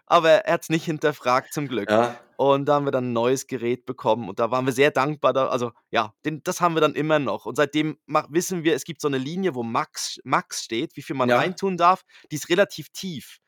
[0.05, 1.89] Aber er hat's nicht hinterfragt zum Glück.
[1.89, 2.27] Ja.
[2.37, 5.33] Und da haben wir dann 'n neues Gerät bekommen und da waren wir sehr dankbar
[5.33, 7.45] da also, ja, den das haben wir dann immer noch.
[7.47, 11.01] Und seitdem mach wissen wir, es gibt so 'ne Linie, wo Max Max steht, wie
[11.01, 11.37] viel man Ja.
[11.37, 12.03] reintun darf.
[12.31, 13.39] Die ist relativ tief.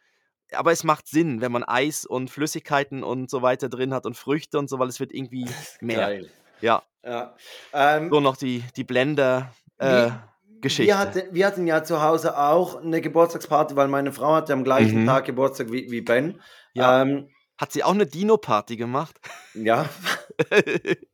[0.54, 4.18] Aber es macht Sinn, wenn man Eis und Flüssigkeiten und so weiter drin hat und
[4.18, 5.46] Früchte und so, weil es wird irgendwie
[5.82, 6.08] mehr.
[6.08, 6.32] Geil.
[6.62, 6.84] Ja.
[7.04, 7.36] Ja.
[7.74, 10.10] Ähm So noch die die Blender äh,
[10.62, 10.88] Geschichte.
[10.88, 14.64] wir hatten wir hatten ja zu Hause auch 'ne Geburtstagsparty, weil meine Frau hatte am
[14.64, 15.06] gleichen Mhm.
[15.08, 16.42] Tag Geburtstag wie wie Ben.
[16.74, 17.02] Ja.
[17.04, 19.20] Ähm, Hat sie auch eine Dino-Party gemacht?
[19.54, 19.90] Ja.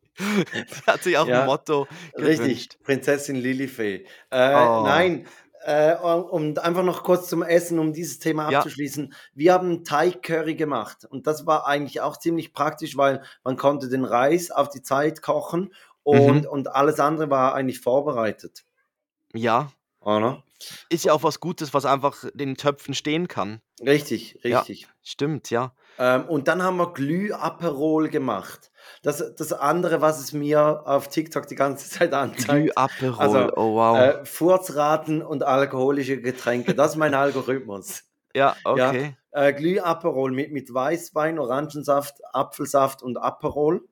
[0.87, 2.77] hat sich auch Ja, ein Motto Richtig, gewünscht.
[2.83, 4.05] Prinzessin Lilifee.
[4.29, 4.83] Äh, Oh.
[4.85, 5.27] Nein,
[5.65, 8.59] äh, um einfach noch kurz zum Essen, um dieses Thema Ja.
[8.59, 9.13] abzuschließen.
[9.33, 13.89] Wir haben einen Teig-Curry gemacht und das war eigentlich auch ziemlich praktisch, weil man konnte
[13.89, 16.47] den Reis auf die Zeit kochen und, Mhm.
[16.49, 18.63] und alles andere war eigentlich vorbereitet.
[19.35, 19.71] Ja,
[20.01, 20.43] Oder?
[20.89, 23.61] ist ja auch was Gutes, was einfach in den Töpfen stehen kann.
[23.81, 24.59] Richtig, Ja.
[24.59, 24.87] richtig.
[25.03, 25.73] Stimmt, ja.
[25.99, 28.71] Ähm, und dann haben wir Glüh-Aperol gemacht.
[29.03, 32.47] Das, das andere, was es mir auf TikTok die ganze Zeit anzeigt.
[32.49, 33.97] Glüh-Aperol, Also, oh wow.
[33.97, 38.03] Äh, Furzraten und alkoholische Getränke, das ist mein Algorithmus.
[38.33, 39.15] ja, okay.
[39.31, 43.85] Äh, Glüh-Aperol mit, mit Weißwein, Orangensaft, Apfelsaft und Aperol.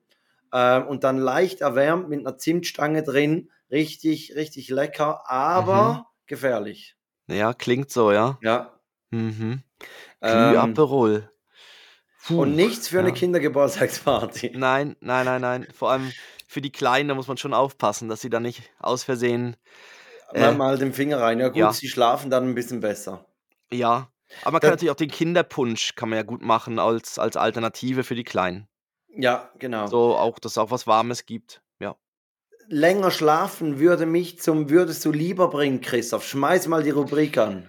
[0.52, 3.50] Ähm, und dann leicht erwärmt mit einer Zimtstange drin.
[3.74, 6.04] Richtig, richtig lecker, aber Mhm.
[6.26, 6.96] gefährlich.
[7.26, 8.38] Ja, klingt so, ja.
[8.40, 8.78] Ja.
[9.10, 9.62] Mhm.
[10.22, 10.74] Ähm.
[12.26, 13.14] Puh, und nichts für eine ja.
[13.14, 14.52] Kindergeburtstagsparty.
[14.56, 15.66] Nein, nein, nein, nein.
[15.74, 16.12] Vor allem
[16.46, 19.56] für die Kleinen, da muss man schon aufpassen, dass sie da nicht aus Versehen.
[20.32, 21.40] Mal, Äh, mal den Finger rein.
[21.40, 21.72] Ja gut, ja.
[21.72, 23.26] sie schlafen dann ein bisschen besser.
[23.72, 24.08] ja.
[24.42, 27.36] Aber man kann Das- natürlich auch den Kinderpunsch kann man ja gut machen als, als
[27.36, 28.66] Alternative für die Kleinen.
[29.14, 29.86] Ja, genau.
[29.86, 31.62] So auch, dass es auch was Warmes gibt.
[32.68, 36.26] Länger schlafen würde mich zum Würdest du lieber bringen, Christoph.
[36.26, 37.68] Schmeiß mal die Rubrik an.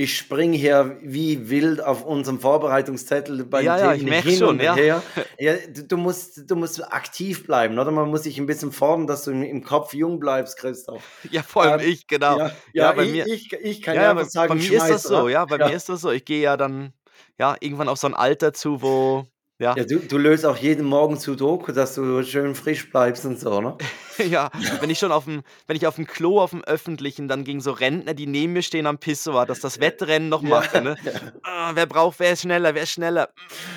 [0.00, 4.24] Ich springe hier wie wild auf unserem Vorbereitungszettel bei Ja, den ja, ich Themen merk
[4.26, 4.76] hin schon, und ja.
[4.76, 5.02] her.
[5.40, 7.90] Ja, du, du, musst, du musst aktiv bleiben, oder?
[7.90, 11.02] Man muss sich ein bisschen fordern, dass du im, Kopf jung bleibst, Christoph.
[11.32, 12.38] Ja, vor allem Ähm, ich, genau.
[12.38, 15.02] Ja, Ja, bei ich, mir- ich, ich kann Ja, einfach sagen, bei mir ist das
[15.02, 15.30] so, oder?
[15.30, 16.12] ja, bei mir ist das so.
[16.12, 16.92] Ich gehe ja dann,
[17.36, 19.26] ja, irgendwann auf so ein Alter zu, wo,
[19.58, 23.40] ja, Ja, du, du löst auch jeden Morgen Sudoku, dass du schön frisch bleibst und
[23.40, 23.76] so, ne?
[24.30, 27.44] ja, wenn ich schon auf dem, wenn ich auf dem Klo, auf dem Öffentlichen, dann
[27.44, 30.96] gegen so Rentner, die neben mir stehen am Pissoir, dass das Wettrennen noch mache, ne?
[31.42, 33.30] Ah, wer braucht, wer ist schneller, wer ist schneller?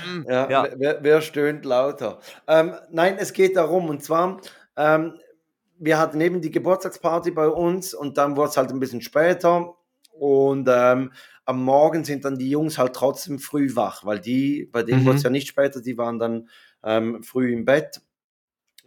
[0.05, 0.25] Mm, mm.
[0.29, 0.67] Ja, Ja.
[0.77, 2.19] Wer, wer stöhnt lauter?
[2.47, 4.39] Ähm, nein, es geht darum, und zwar,
[4.77, 5.15] ähm,
[5.79, 9.75] wir hatten eben die Geburtstagsparty bei uns und dann wurde es halt ein bisschen später
[10.11, 11.11] und ähm,
[11.45, 15.05] am Morgen sind dann die Jungs halt trotzdem früh wach, weil die, bei denen Mhm.
[15.05, 16.49] wurde es ja nicht später, die waren dann
[16.83, 18.01] ähm, früh im Bett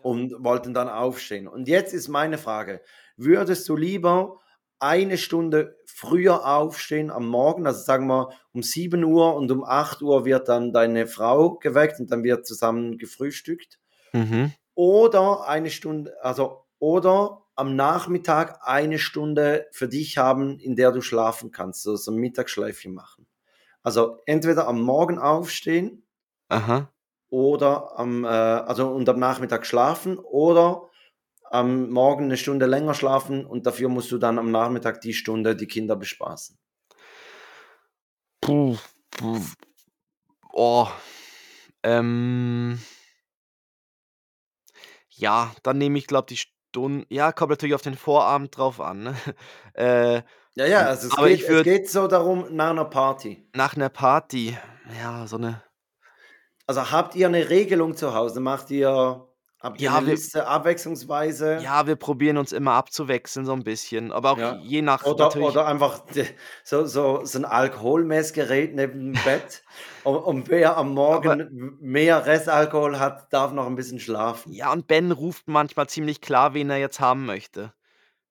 [0.03, 1.49] und wollten dann aufstehen.
[1.49, 2.83] Und jetzt ist meine Frage,
[3.17, 4.41] würdest du lieber
[4.79, 10.03] eine Stunde früher aufstehen am Morgen, also sagen wir um 7 Uhr und um 8
[10.03, 13.79] Uhr wird dann deine Frau geweckt und dann wird zusammen gefrühstückt.
[14.13, 14.53] Mhm.
[14.75, 21.01] Oder eine Stunde, also oder am Nachmittag eine Stunde für dich haben, in der du
[21.01, 23.27] schlafen kannst, so, so ein Mittagsschläfchen machen.
[23.83, 26.07] Also entweder am Morgen aufstehen
[26.49, 26.91] Aha.
[27.29, 30.89] oder am, äh, also und am Nachmittag schlafen oder
[31.51, 35.55] am Morgen eine Stunde länger schlafen und dafür musst du dann am Nachmittag die Stunde
[35.55, 36.59] die Kinder bespaßen.
[38.41, 38.77] Puh.
[39.11, 39.41] Puh.
[40.53, 40.89] Oh.
[41.83, 42.81] Ähm.
[45.11, 46.39] Ja, dann nehme ich, glaube die
[46.75, 47.07] Stunde.
[47.09, 49.05] Ja, kommt natürlich auf den Vorabend drauf an.
[49.05, 49.15] Ne?
[49.75, 50.23] Äh,
[50.57, 53.49] Ja, ja, also es, geht, ich es würd- geht so darum, nach einer Party.
[53.55, 54.57] nach einer Party.
[55.01, 55.63] Ja, so eine.
[56.67, 58.41] Also habt ihr eine Regelung zu Hause?
[58.41, 59.27] Macht ihr,
[59.65, 61.59] habt ihr Ja, eine wir- Liste abwechslungsweise?
[61.63, 64.13] Ja, wir probieren uns immer abzuwechseln, so ein bisschen.
[64.13, 64.57] Aber auch Ja.
[64.63, 65.05] je nach.
[65.05, 66.03] Oder, oder einfach
[66.63, 69.63] so, so, so ein Alkoholmessgerät neben dem Bett.
[70.05, 74.53] und, und wer am Morgen mehr Restalkohol hat, darf noch ein bisschen schlafen.
[74.53, 77.73] Ja, und Ben ruft manchmal ziemlich klar, wen er jetzt haben möchte.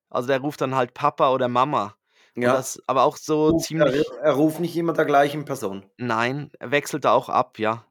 [0.09, 1.95] Also der ruft dann halt Papa oder Mama.
[2.35, 2.53] Ja.
[2.53, 4.07] Das, aber auch so Ruft- ziemlich.
[4.17, 5.85] er, er ruft nicht immer der gleichen Person.
[5.97, 7.83] Nein, er wechselt da auch ab, ja.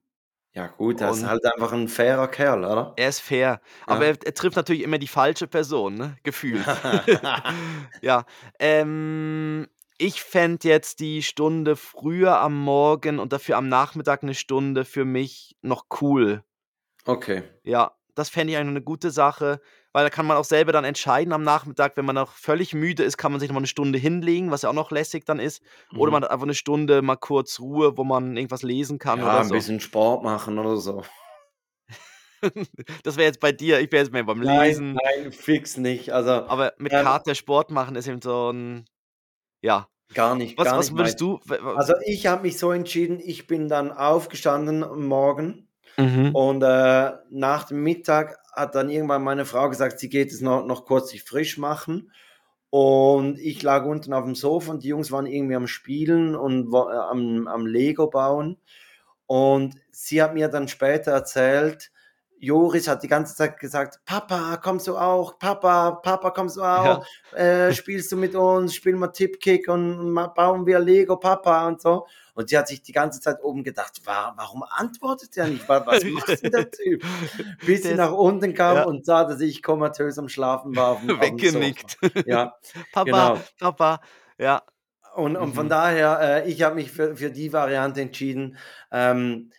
[0.55, 2.93] Ja, gut, er ist Und- halt einfach ein fairer Kerl, oder?
[2.97, 3.61] Er ist fair.
[3.87, 6.17] Aber er, er trifft natürlich immer die falsche Person, ne?
[6.25, 6.65] Gefühlt.
[8.03, 8.25] ja.
[8.59, 14.85] Ähm, ich fände jetzt die Stunde früher am Morgen und dafür am Nachmittag eine Stunde
[14.85, 16.43] für mich noch cool.
[17.07, 17.45] okay.
[17.65, 19.61] Ja, das fände ich eigentlich eine gute Sache,
[19.93, 23.03] weil da kann man auch selber dann entscheiden am Nachmittag, wenn man noch völlig müde
[23.03, 25.39] ist, kann man sich noch mal eine Stunde hinlegen, was ja auch noch lässig dann
[25.39, 25.63] ist.
[25.97, 26.13] Oder Mhm.
[26.13, 29.41] man hat einfach eine Stunde mal kurz Ruhe, wo man irgendwas lesen kann ja, oder
[29.41, 29.55] ein so.
[29.55, 31.03] bisschen Sport machen oder so.
[33.05, 34.95] Das wäre jetzt bei dir, ich wäre jetzt mehr beim Lesen.
[34.95, 36.11] Nein, fix nicht.
[36.11, 38.85] Also Aber mit Ähm, Kater Sport machen ist eben so ein.
[39.61, 39.87] Ja.
[40.13, 40.59] gar nicht.
[40.59, 41.77] Was, gar was nicht würdest mein- du.
[41.77, 46.35] Also ich habe mich so entschieden, ich bin dann aufgestanden am Morgen mhm.
[46.35, 50.67] und äh, nach dem Mittag hat dann irgendwann meine Frau gesagt, sie geht es noch,
[50.67, 52.13] noch kurz sich frisch machen.
[52.71, 56.73] Und ich lag unten auf dem Sofa und die Jungs waren irgendwie am Spielen und
[56.73, 58.59] äh, am, am Lego bauen.
[59.27, 61.91] Und sie hat mir dann später erzählt,
[62.43, 65.39] Joris hat die ganze Zeit gesagt, Papa, kommst du auch?
[65.39, 67.07] Papa, Papa, kommst du auch?
[67.33, 67.39] Ja.
[67.39, 68.75] Äh, spielst du mit uns?
[68.75, 72.05] Spielen wir Tipkick und bauen wir Lego, Papa und so.
[72.35, 75.69] Und sie hat sich die ganze Zeit oben gedacht, warum antwortet er nicht?
[75.69, 77.05] Was macht denn der Typ?
[77.65, 78.85] Bis sie nach unten kam ja.
[78.87, 81.01] und sah, dass ich komatös am Schlafen war.
[81.07, 81.99] Weggenickt.
[82.27, 82.57] Ja,
[82.93, 83.41] Papa, genau.
[83.61, 84.01] Papa,
[84.37, 84.63] ja.
[85.15, 85.71] Und, und von mhm.
[85.71, 88.57] daher, äh, ich habe mich für, für die Variante entschieden.
[88.91, 89.53] Ähm,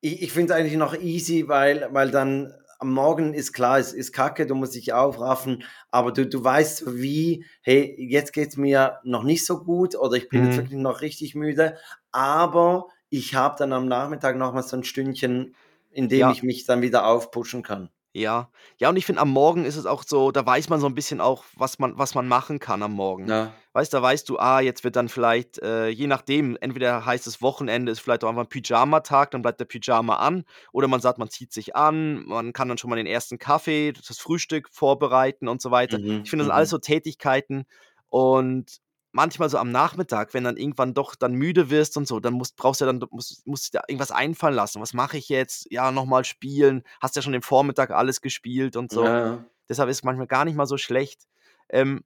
[0.00, 3.92] ich, ich finde es eigentlich noch easy, weil, weil dann am Morgen ist klar, es
[3.92, 8.56] ist kacke, du musst dich aufraffen, aber du, du weißt wie, hey, jetzt geht es
[8.56, 10.46] mir noch nicht so gut oder ich bin mhm.
[10.46, 11.76] jetzt wirklich noch richtig müde,
[12.10, 15.54] aber ich habe dann am Nachmittag nochmal so ein Stündchen,
[15.90, 16.32] in dem ja.
[16.32, 17.90] ich mich dann wieder aufpushen kann.
[18.12, 18.50] Ja.
[18.78, 20.94] Ja, und ich finde, am Morgen ist es auch so, da weiß man so ein
[20.94, 23.28] bisschen auch, was man was man machen kann am Morgen.
[23.28, 23.52] Ja.
[23.72, 27.40] Weißt, da weißt du, ah, jetzt wird dann vielleicht, äh, je nachdem, entweder heißt es
[27.40, 31.18] Wochenende ist vielleicht auch einfach ein Pyjamatag, dann bleibt der Pyjama an oder man sagt,
[31.18, 35.46] man zieht sich an, man kann dann schon mal den ersten Kaffee, das Frühstück vorbereiten
[35.46, 35.98] und so weiter.
[36.00, 36.76] Mhm, Ich finde, das sind alles mhm.
[36.76, 37.64] so Tätigkeiten
[38.08, 38.80] und
[39.12, 42.56] manchmal so am Nachmittag, wenn dann irgendwann doch dann müde wirst und so, dann musst,
[42.56, 44.80] brauchst du ja dann, musst, musst dir irgendwas einfallen lassen.
[44.80, 45.66] Was mache ich jetzt?
[45.70, 46.82] Ja, nochmal spielen.
[47.00, 49.04] Hast ja schon den Vormittag alles gespielt und so.
[49.04, 49.44] Ja.
[49.68, 51.22] Deshalb ist es manchmal gar nicht mal so schlecht.
[51.68, 52.04] Ähm,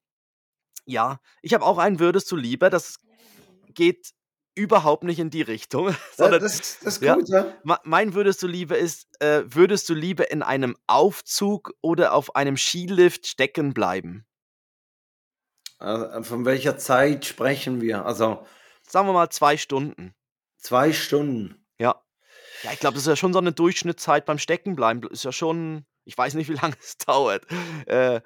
[0.87, 2.71] ja, ich habe auch einen Würdest du lieber.
[2.71, 2.99] Das
[3.73, 4.13] geht
[4.55, 5.95] überhaupt nicht in die Richtung.
[6.17, 7.47] sondern, das, das ist gut, ja.
[7.65, 7.81] ja.
[7.85, 12.57] Mein Würdest du lieber ist, äh, würdest du lieber in einem Aufzug oder auf einem
[12.57, 14.27] Skilift stecken bleiben?
[15.85, 18.05] Also, von welcher Zeit sprechen wir?
[18.05, 18.45] Also.
[18.83, 20.15] Sagen wir mal zwei Stunden.
[20.59, 21.65] Zwei Stunden.
[21.79, 22.03] Ja.
[22.63, 25.03] Ja, ich glaube, das ist ja schon so eine Durchschnittszeit beim Steckenbleiben.
[25.11, 27.47] Ist ja schon, ich weiß nicht, wie lange es dauert.
[27.87, 28.21] Äh,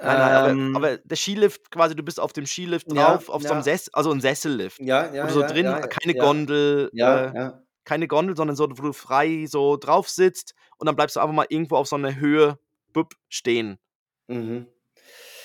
[0.00, 3.34] Nein, nein, ähm, aber, aber, der Skilift quasi, du bist auf dem Skilift drauf, ja,
[3.34, 3.48] auf ja.
[3.48, 4.80] so einem Sessel, also ein Sessellift.
[4.80, 5.24] Ja, ja.
[5.24, 7.52] Wo du so ja, drin, keine Gondel, ja, äh,
[7.84, 11.34] keine Gondel, sondern so, wo du frei so drauf sitzt und dann bleibst du einfach
[11.34, 12.60] mal irgendwo auf so einer Höhe
[12.92, 13.78] bup, stehen.
[14.28, 14.66] Mhm.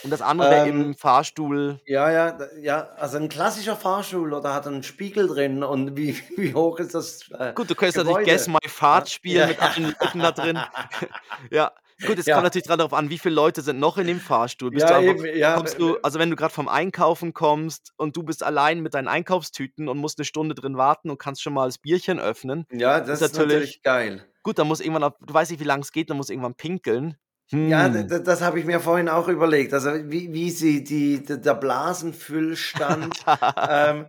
[0.04, 1.80] Und das andere ähm, im Fahrstuhl.
[1.86, 6.54] Ja, ja, ja, also ein klassischer Fahrstuhl oder hat einen Spiegel drin und wie, wie
[6.54, 7.30] hoch ist das?
[7.32, 9.48] Äh, Gut, du könntest natürlich Guess My Fahrt spielen ja.
[9.48, 10.60] mit anderen Leuten da drin.
[11.52, 11.72] ja.
[12.06, 12.36] Gut, es ja.
[12.36, 14.72] kommt natürlich darauf an, wie viele Leute sind noch in dem Fahrstuhl.
[14.72, 15.56] Bist ja, du einfach, eben, ja.
[15.56, 19.08] kommst du, also wenn du gerade vom Einkaufen kommst und du bist allein mit deinen
[19.08, 22.66] Einkaufstüten und musst eine Stunde drin warten und kannst schon mal das Bierchen öffnen.
[22.72, 24.26] Ja, das ist natürlich, natürlich geil.
[24.42, 27.18] Gut, dann muss irgendwann, du weißt nicht, wie lange es geht, dann muss irgendwann pinkeln.
[27.54, 27.70] Hm.
[27.70, 29.74] Ja, das, das habe ich mir vorhin auch überlegt.
[29.74, 33.16] Also wie, wie sie die, der Blasenfüllstand.
[33.70, 34.08] ähm,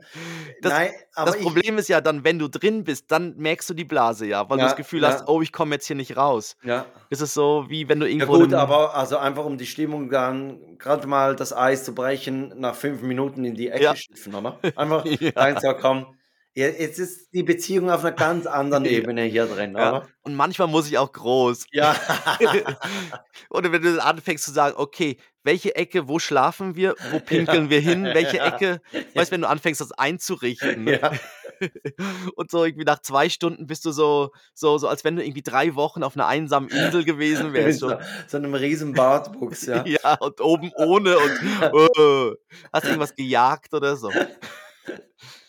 [0.62, 3.74] das, nein, aber das Problem ist ja dann, wenn du drin bist, dann merkst du
[3.74, 5.10] die Blase ja, weil ja, du das Gefühl ja.
[5.10, 6.56] hast, oh, ich komme jetzt hier nicht raus.
[6.62, 6.86] Ja.
[7.10, 8.36] Es ist so, wie wenn du irgendwo.
[8.36, 12.54] Ja gut, aber also einfach um die Stimmung dann gerade mal das Eis zu brechen,
[12.56, 13.94] nach fünf Minuten in die Ecke Ja.
[13.94, 14.58] schiffen, oder?
[14.74, 15.30] Einfach Ja.
[15.36, 16.06] rein so, komm.
[16.56, 18.90] Ja, Jetzt ist die Beziehung auf einer ganz anderen Ja.
[18.92, 19.88] Ebene hier drin, Ja.
[19.90, 20.08] oder?
[20.22, 21.66] Und manchmal muss ich auch groß.
[21.72, 21.96] Ja.
[23.50, 27.80] Oder wenn du anfängst zu sagen, okay, welche Ecke, wo schlafen wir, wo pinkeln wir
[27.80, 28.46] hin, welche Ja.
[28.46, 28.80] Ecke,
[29.14, 30.86] weißt wenn du anfängst, das einzurichten.
[30.88, 31.12] Ja.
[32.36, 35.42] Und so irgendwie nach zwei Stunden bist du so, so, so, als wenn du irgendwie
[35.42, 37.80] drei Wochen auf einer einsamen Insel gewesen wärst.
[37.80, 37.92] so,
[38.28, 39.84] so einem riesen Bartwuchs, ja.
[39.86, 41.30] Ja, und oben ohne und
[41.62, 42.32] äh,
[42.72, 44.10] hast irgendwas gejagt oder so.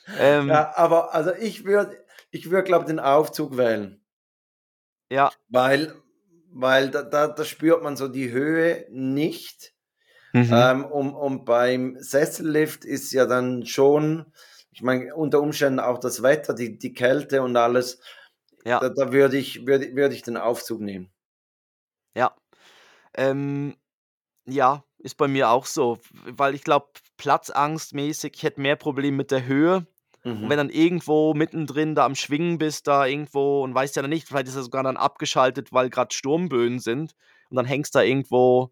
[0.08, 4.02] Ähm, Ja, aber also ich würde, ich würde, glaube den Aufzug wählen.
[5.10, 5.94] ja, Weil,
[6.52, 9.74] weil da, da, da spürt man so die Höhe nicht.
[10.34, 10.52] mhm.
[10.52, 14.34] Ähm, und, und beim Sessellift ist ja dann schon,
[14.72, 18.00] ich meine, unter Umständen auch das Wetter, die, die Kälte und alles.
[18.66, 21.12] ja, Da, da würde ich, würde, würde ich den Aufzug nehmen.
[22.16, 22.36] ja.
[23.16, 23.76] Ähm,
[24.48, 26.88] ja, ist bei mir auch so, weil ich glaube,
[27.18, 29.88] platzangstmäßig, ich hätte mehr Probleme mit der Höhe.
[30.34, 30.50] Und Mhm.
[30.50, 34.28] wenn dann irgendwo mittendrin da am Schwingen bist, da irgendwo und weißt ja dann nicht,
[34.28, 37.14] vielleicht ist er sogar dann abgeschaltet, weil gerade Sturmböen sind
[37.50, 38.72] und dann hängst da irgendwo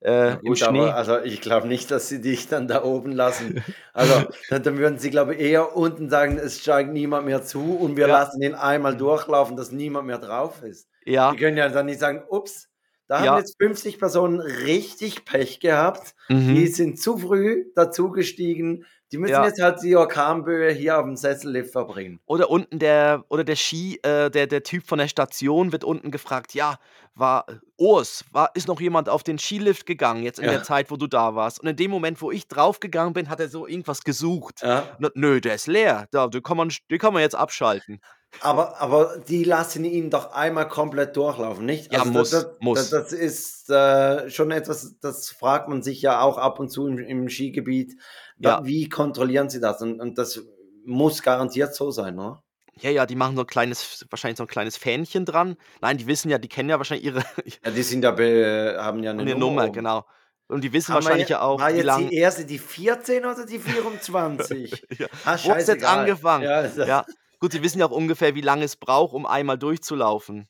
[0.00, 0.78] äh, gut, Schnee.
[0.80, 3.62] aber also ich glaube nicht, dass sie dich dann da oben lassen.
[3.94, 7.96] Also dann, würden sie, glaube ich, eher unten sagen, es steigt niemand mehr zu und
[7.96, 8.14] wir Ja.
[8.14, 10.88] lassen ihn einmal durchlaufen, dass niemand mehr drauf ist.
[11.06, 12.68] Ja, Die können ja dann nicht sagen, ups,
[13.06, 16.14] da haben ja, jetzt 50 Personen richtig Pech gehabt.
[16.28, 16.66] Die mhm.
[16.66, 18.84] sind zu früh dazugestiegen.
[19.14, 19.46] Die müssen Ja.
[19.46, 22.18] jetzt halt die Orkanböe hier auf dem Sessellift verbringen.
[22.26, 26.10] Oder unten der, oder der Ski, äh, der, der Typ von der Station wird unten
[26.10, 26.78] gefragt, ja,
[27.14, 27.46] war
[27.76, 30.62] Urs, war, ist noch jemand auf den Skilift gegangen, jetzt in der Ja.
[30.64, 31.60] Zeit, wo du da warst?
[31.60, 34.62] Und in dem Moment, wo ich draufgegangen bin, hat er so irgendwas gesucht.
[34.62, 34.96] Ja.
[34.98, 38.00] Und, nö, der ist leer, da, den, kann man, den kann man jetzt abschalten.
[38.40, 41.92] Aber, aber die lassen ihn doch einmal komplett durchlaufen, nicht?
[41.92, 42.90] Ja, Also muss, das, das, muss.
[42.90, 46.86] das, das ist äh, schon etwas, das fragt man sich ja auch ab und zu
[46.86, 47.96] im, im Skigebiet.
[48.40, 48.64] Ja.
[48.64, 49.80] Wie kontrollieren sie das?
[49.82, 50.40] Und, und das
[50.84, 52.42] muss garantiert so sein, oder?
[52.80, 55.56] Ja, ja, die machen so 'n kleines wahrscheinlich so 'n kleines Fähnchen dran.
[55.80, 57.22] Nein, die wissen ja die kennen ja wahrscheinlich ihre
[57.64, 60.04] Ja, die sind ja be haben ja 'ne Und 'ne Nummer Nummer, genau.
[60.48, 63.24] Und die wissen Haben wahrscheinlich ja auch, war wie jetzt lang die erste die 14
[63.26, 64.86] oder die 24?
[64.98, 65.08] Ja.
[65.24, 66.50] Ah, Wo jetzt angefangen?
[66.50, 67.06] Ja, ja Ja.
[67.40, 70.48] Gut, sie wissen ja auch ungefähr, wie lange es braucht, um einmal durchzulaufen.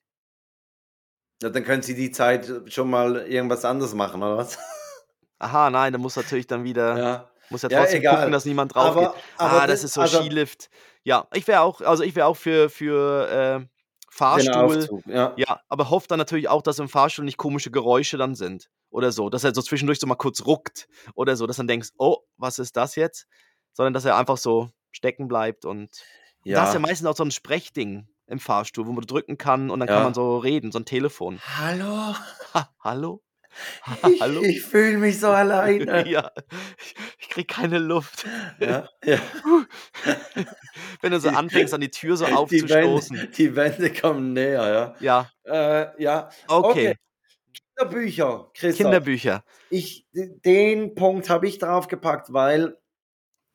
[1.43, 4.59] Ja, dann können sie die Zeit schon mal irgendwas anderes machen, oder was?
[5.41, 7.31] Aha, nein, da muss natürlich dann wieder Ja.
[7.49, 8.33] muss ja Ja, trotzdem gucken, egal.
[8.33, 9.11] dass niemand drauf geht.
[9.11, 10.71] Aber aber Ah, das das ist so also Skilift.
[11.05, 13.29] Ja, ich wäre auch also, ich wäre auch für für,
[13.63, 13.67] äh,
[14.11, 14.91] Fahrstuhl.
[14.91, 15.37] Aufzug, ja.
[15.37, 19.11] Ja, aber hoffe dann natürlich auch, dass im Fahrstuhl nicht komische Geräusche dann sind oder
[19.13, 22.19] so, dass er so zwischendurch so mal kurz ruckt oder so, dass dann denkst: „Oh,
[22.37, 23.27] was ist das jetzt?“
[23.73, 25.91] Sondern dass er einfach so stecken bleibt und
[26.53, 26.83] da hast du ja Ja.
[26.83, 30.13] meistens auch so 'n Sprechding im Fahrstuhl, wo man drücken kann und dann kann man
[30.13, 30.15] Ja.
[30.15, 31.43] so reden, so 'n Telefon.
[31.43, 32.15] Hallo?
[32.55, 33.23] Ha hallo?
[34.03, 34.43] Ich Hallo?
[34.43, 36.05] ich fühle mich so alleine.
[36.11, 36.31] Ja,
[36.79, 38.29] ich ich kriege keine Luft.
[38.59, 39.19] Ja, ja.
[41.03, 43.25] Wenn du so Die anfängst, an die Tür so die aufzustoßen.
[43.25, 45.01] Wände die Wände kommen näher, Ja.
[45.01, 45.31] ja.
[45.45, 46.31] Äh, ja.
[46.49, 46.95] Okay.
[46.95, 46.97] Okay.
[47.77, 49.03] Kinderbücher, Christoph.
[49.03, 49.45] Kinderbücher.
[49.71, 52.79] Ich den Punkt habe ich draufgepackt, weil,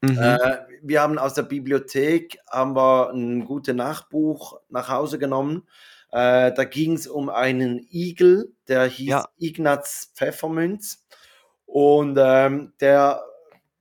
[0.04, 0.18] Mhm.
[0.18, 5.68] äh, wir haben aus der Bibliothek haben wir 'n Gute-Nacht-Buch nach Hause genommen.
[6.12, 9.26] Äh, da ging's um einen Igel, der hieß Ja.
[9.38, 11.06] Ignaz Pfefferminz
[11.66, 13.24] und, ähm, der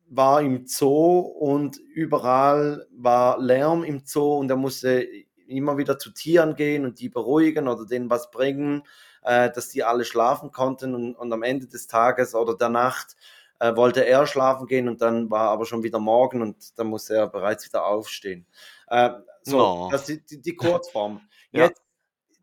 [0.09, 5.07] war im Zoo und überall war Lärm im Zoo und er musste
[5.47, 8.83] immer wieder zu Tieren gehen und die beruhigen oder denen was bringen,
[9.25, 13.17] äh, dass die alle schlafen konnten und und am Ende des Tages oder der Nacht,
[13.61, 17.15] äh, wollte er schlafen gehen und dann war aber schon wieder Morgen und dann musste
[17.17, 18.47] er bereits wieder aufstehen.
[18.89, 19.11] Äh,
[19.43, 19.91] so, Oh.
[19.91, 21.23] das ist die die Kurzform.
[21.53, 21.71] Ja.
[21.71, 21.83] Jetzt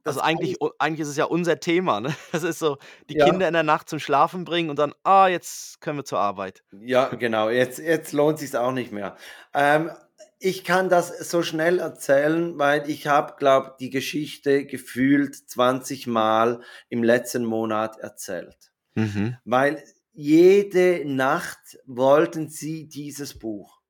[0.06, 2.15] Also, eigentlich u eigentlich ist es ja unser Thema, ne?
[2.34, 2.78] Das ist so,
[3.10, 3.25] die Ja.
[3.25, 6.63] Kinder in der Nacht zum Schlafen bringen und dann: „Ah, jetzt können wir zur Arbeit.“
[6.73, 7.49] Ja, genau.
[7.49, 9.15] Jetzt jetzt lohnt sich's auch nicht mehr.
[9.54, 9.91] Ähm,
[10.39, 16.62] ich kann das so schnell erzählen, weil ich habe, glaube die Geschichte gefühlt 20 Mal
[16.89, 18.73] im letzten Monat erzählt.
[18.95, 19.38] Mhm.
[19.45, 19.84] Weil
[20.15, 23.82] jede Nacht wollten sie dieses Buch.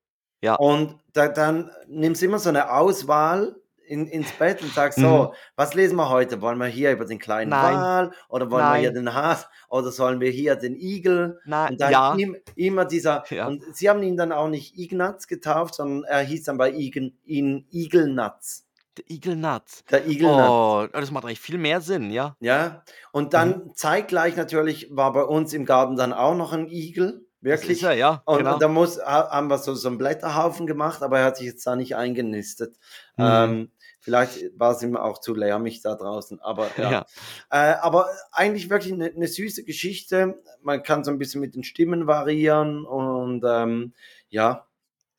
[0.42, 0.56] Ja.
[0.56, 3.56] Und da dann nimmst immer so 'ne Auswahl
[3.88, 5.04] in ins Bett und sagst: Mhm.
[5.04, 6.42] „So, was lesen wir heute?
[6.42, 7.76] Wollen wir hier über den kleinen Nein.
[7.76, 9.06] Wal oder wollen wir hier Nein.
[9.06, 12.16] den Has oder sollen wir hier den Igel?“ Na Und dann ja.
[12.16, 13.48] im immer dieser Ja.
[13.48, 17.18] und sie haben ihn dann auch nicht Ignaz getauft, sondern er hieß dann bei Igen
[17.26, 18.65] ihn Igelnatz.
[18.98, 19.84] Der Igelnatz.
[19.92, 20.56] Der Igelnatz.
[20.58, 22.38] Oh, das macht eigentlich viel mehr Sinn, ja.
[22.42, 23.56] Ja, und Mhm.
[23.56, 27.84] dann zeitgleich natürlich war bei uns im Garten dann auch noch 'n Igel, wirklich.
[27.84, 28.52] er, ja, Und genau.
[28.52, 31.46] und da muss ha haben wir so so 'n Blätterhaufen gemacht, aber er hat sich
[31.48, 32.78] jetzt da nicht eingenistet.
[33.18, 33.46] Mhm.
[33.46, 37.00] Ähm, vielleicht war's ihm auch zu lärmig da draußen, aber ja.
[37.06, 37.08] Ja.
[37.50, 40.42] Äh, aber eigentlich wirklich 'ne 'ne süße Geschichte.
[40.62, 43.94] Man kann so 'n bisschen mit den Stimmen variieren und, ähm,
[44.30, 44.68] ja.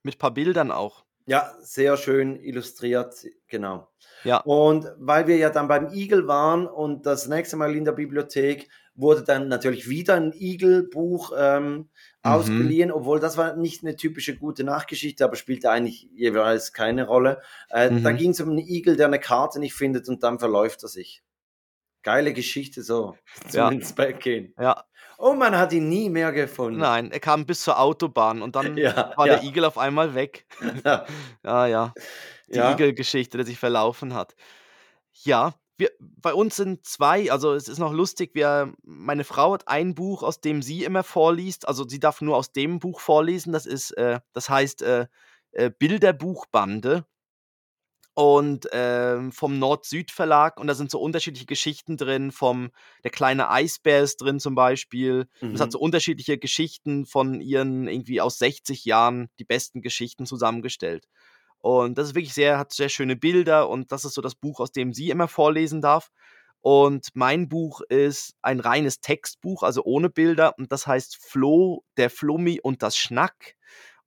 [0.04, 1.05] Mit paar Bildern auch.
[1.28, 3.16] Ja, sehr schön illustriert,
[3.48, 3.88] genau.
[4.24, 4.44] Ja.
[4.44, 8.68] Und weil wir ja dann beim Igel waren und das nächste Mal in der Bibliothek
[8.94, 11.90] wurde dann natürlich wieder 'n Igel-Buch, ähm,
[12.24, 12.76] Mhm.
[12.76, 17.40] ausgeliehen, obwohl das war nicht 'ne typische Gute-Nacht-Geschichte, aber spielte eigentlich jeweils keine Rolle.
[17.70, 18.12] Äh, da Mhm.
[18.12, 21.24] ging's um 'n Igel, der 'ne Karte nicht findet und dann verläuft er sich.
[22.02, 23.72] Geile Geschichte so zum Ja.
[23.72, 24.54] ins Bett gehen.
[24.58, 24.84] Ja.
[25.18, 26.78] Und man hat ihn nie mehr gefunden.
[26.80, 29.36] Nein, er kam bis zur Autobahn und dann Ja, war ja.
[29.36, 30.46] der Igel auf einmal weg.
[30.84, 31.06] Ja.
[31.44, 31.94] Ja, ja.
[32.52, 32.72] Die Ja.
[32.72, 34.34] Igelgeschichte, der sich verlaufen hat.
[35.24, 39.68] Ja, wir bei uns sind 2 also, es ist noch lustig, wir meine Frau hat
[39.68, 41.68] ein Buch, aus dem sie immer vorliest.
[41.68, 43.52] Also, sie darf nur aus dem Buch vorlesen.
[43.52, 45.06] Das ist, äh das heißt, äh,
[45.52, 47.04] äh, Bilderbuchbande.
[48.18, 52.70] Und, ähm, vom Nord-Süd-Verlag und da sind so unterschiedliche Geschichten drin, vom
[53.04, 55.20] „Der kleine Eisbär“ ist drin zum Beispiel.
[55.50, 55.74] Und es hat Mhm.
[55.74, 61.06] so unterschiedliche Geschichten von ihren irgendwie aus 60 Jahren die besten Geschichten zusammengestellt.
[61.58, 64.60] Und das ist wirklich sehr hat sehr schöne Bilder und das ist so das Buch,
[64.60, 66.10] aus dem sie immer vorlesen darf.
[66.60, 72.10] Und mein Buch ist ein reines Textbuch, also ohne Bilder und das heißt „Flo, der
[72.10, 73.54] Flummi und das Schnack“.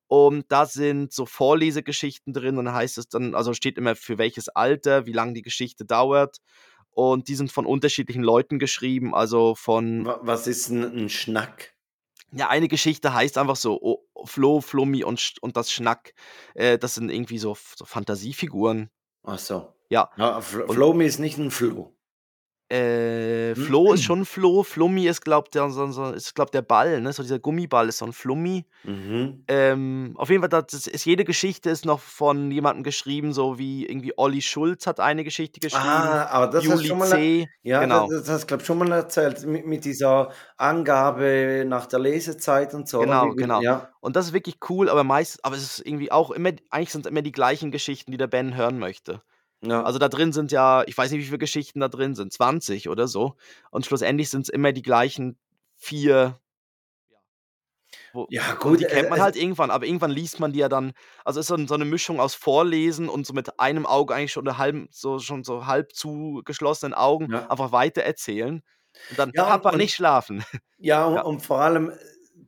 [0.10, 4.18] Und da sind so Vorlesegeschichten drin und dann heißt es dann also, steht immer für
[4.18, 6.40] welches Alter, wie lang die Geschichte dauert.
[6.92, 11.74] Und die sind von unterschiedlichen Leuten geschrieben, also von Wa was ist 'n 'n Schnack?
[12.34, 16.14] Ja, eine Geschichte heißt einfach so, o Flo, Flummi und und das Schnack.
[16.54, 18.90] Äh, das sind irgendwie so so Fantasiefiguren.
[19.26, 19.74] Ach so.
[19.92, 20.10] Ja.
[20.18, 21.94] Ja, Fl Flomi ist nicht 'n Floh.
[22.72, 24.62] Äh, Flo ist schon Floh.
[24.64, 27.12] Flummi ist, glaube der so so ist, glaube der Ball, ne?
[27.14, 28.68] So dieser Gummiball ist so 'n Flummi.
[28.86, 29.46] Mhm.
[29.50, 33.60] Ähm, auf jeden Fall, da das ist jede Geschichte ist noch von jemandem geschrieben, so
[33.60, 37.16] wie irgendwie Olli Schulz hat eine Geschichte geschrieben, Ah, aber das hast Juli schon mal
[37.16, 37.48] C.
[37.62, 38.10] ja, Genau.
[38.10, 42.74] das das hast du, glaube schon mal erzählt mit mit dieser Angabe nach der Lesezeit
[42.74, 43.00] und so?
[43.00, 43.62] Genau, Wie genau.
[43.62, 43.94] ja.
[44.02, 47.08] Und das ist wirklich cool, aber meist aber es ist irgendwie auch immer eigentlich sind's
[47.08, 49.22] immer die gleichen Geschichten, die der Ben hören möchte.
[49.64, 49.84] Ja.
[49.84, 52.88] Also, da drin sind ja ich weiß nicht, wie viele Geschichten da drin sind, 20
[52.90, 53.36] oder so.
[53.72, 55.38] Und schlussendlich sind's immer die gleichen
[55.76, 56.40] 4
[58.14, 60.52] wo Ja und gut, die äh, kennt man es halt irgendwann, aber irgendwann liest man
[60.52, 60.94] die ja dann
[61.26, 64.46] also, ist so so 'ne Mischung aus Vorlesen und so mit einem Auge eigentlich schon
[64.46, 67.50] 'ne halben so schon so halb zugeschlossenen Augen Ja.
[67.50, 68.62] einfach weitererzählen
[69.08, 70.44] und dann: Ja, und „Papa, und nicht schlafen.“
[70.78, 71.26] Ja, u Ja.
[71.28, 71.96] und vor allem, äh,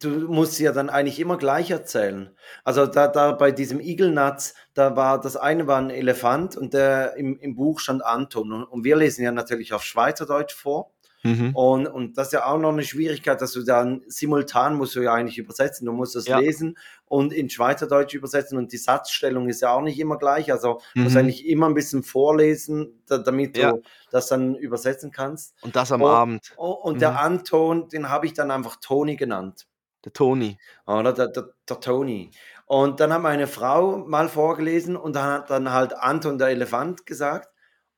[0.04, 2.36] du musst ja dann eigentlich immer gleich erzählen.
[2.64, 7.16] Also, da da bei diesem Igelnatz, da war das eine war 'n Elefant und der
[7.18, 10.91] im im Buch stand Anton und und wir lesen ja natürlich auf Schweizerdeutsch vor.
[11.26, 11.58] Mhm.
[11.58, 15.02] Und und das ist ja auch noch 'ne Schwierigkeit, dass du dann simultan musst du
[15.02, 15.86] ja eigentlich übersetzen.
[15.86, 16.41] Du musst das Ja.
[16.41, 20.52] lesen und in Schweizerdeutsch übersetzen und die Satzstellung ist ja auch nicht immer gleich.
[20.52, 21.18] Also, musst Mhm.
[21.18, 23.72] eigentlich immer 'n bisschen vorlesen, da damit Ja.
[23.72, 25.56] du das dann übersetzen kannst.
[25.64, 26.58] Und das am U Abend.
[26.58, 27.02] u und Mhm.
[27.02, 29.66] der Anton, den habe ich dann einfach Toni genannt.
[30.06, 30.60] Der Toni.
[30.88, 32.32] Oder der der der Toni.
[32.66, 37.06] Und dann hat meine Frau mal vorgelesen und dann hat dann halt Anton der Elefant
[37.06, 37.49] gesagt.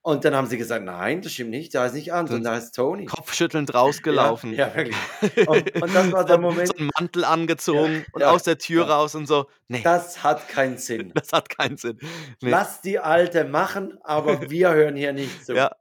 [0.02, 2.76] Und dann haben sie gesagt: „Nein, das stimmt nicht, der heißt nicht Anton, der heißt
[2.76, 3.74] Toni.“ kopfschüttelnd
[4.10, 4.56] Ja, rausgelaufen.
[4.56, 5.08] ja, wirklich.
[5.46, 7.26] Und und das war der Moment so 'n Mantel
[7.72, 8.90] Ja, angezogen und ja, aus der Tür ja.
[8.90, 11.14] raus und so: „Ne, Das hat keinen Sinn.
[11.16, 12.00] das hat keinen Sinn.
[12.42, 15.56] Ne.“ Lass die Alte machen, aber wir hören hier nicht zu.
[15.56, 15.72] Ja.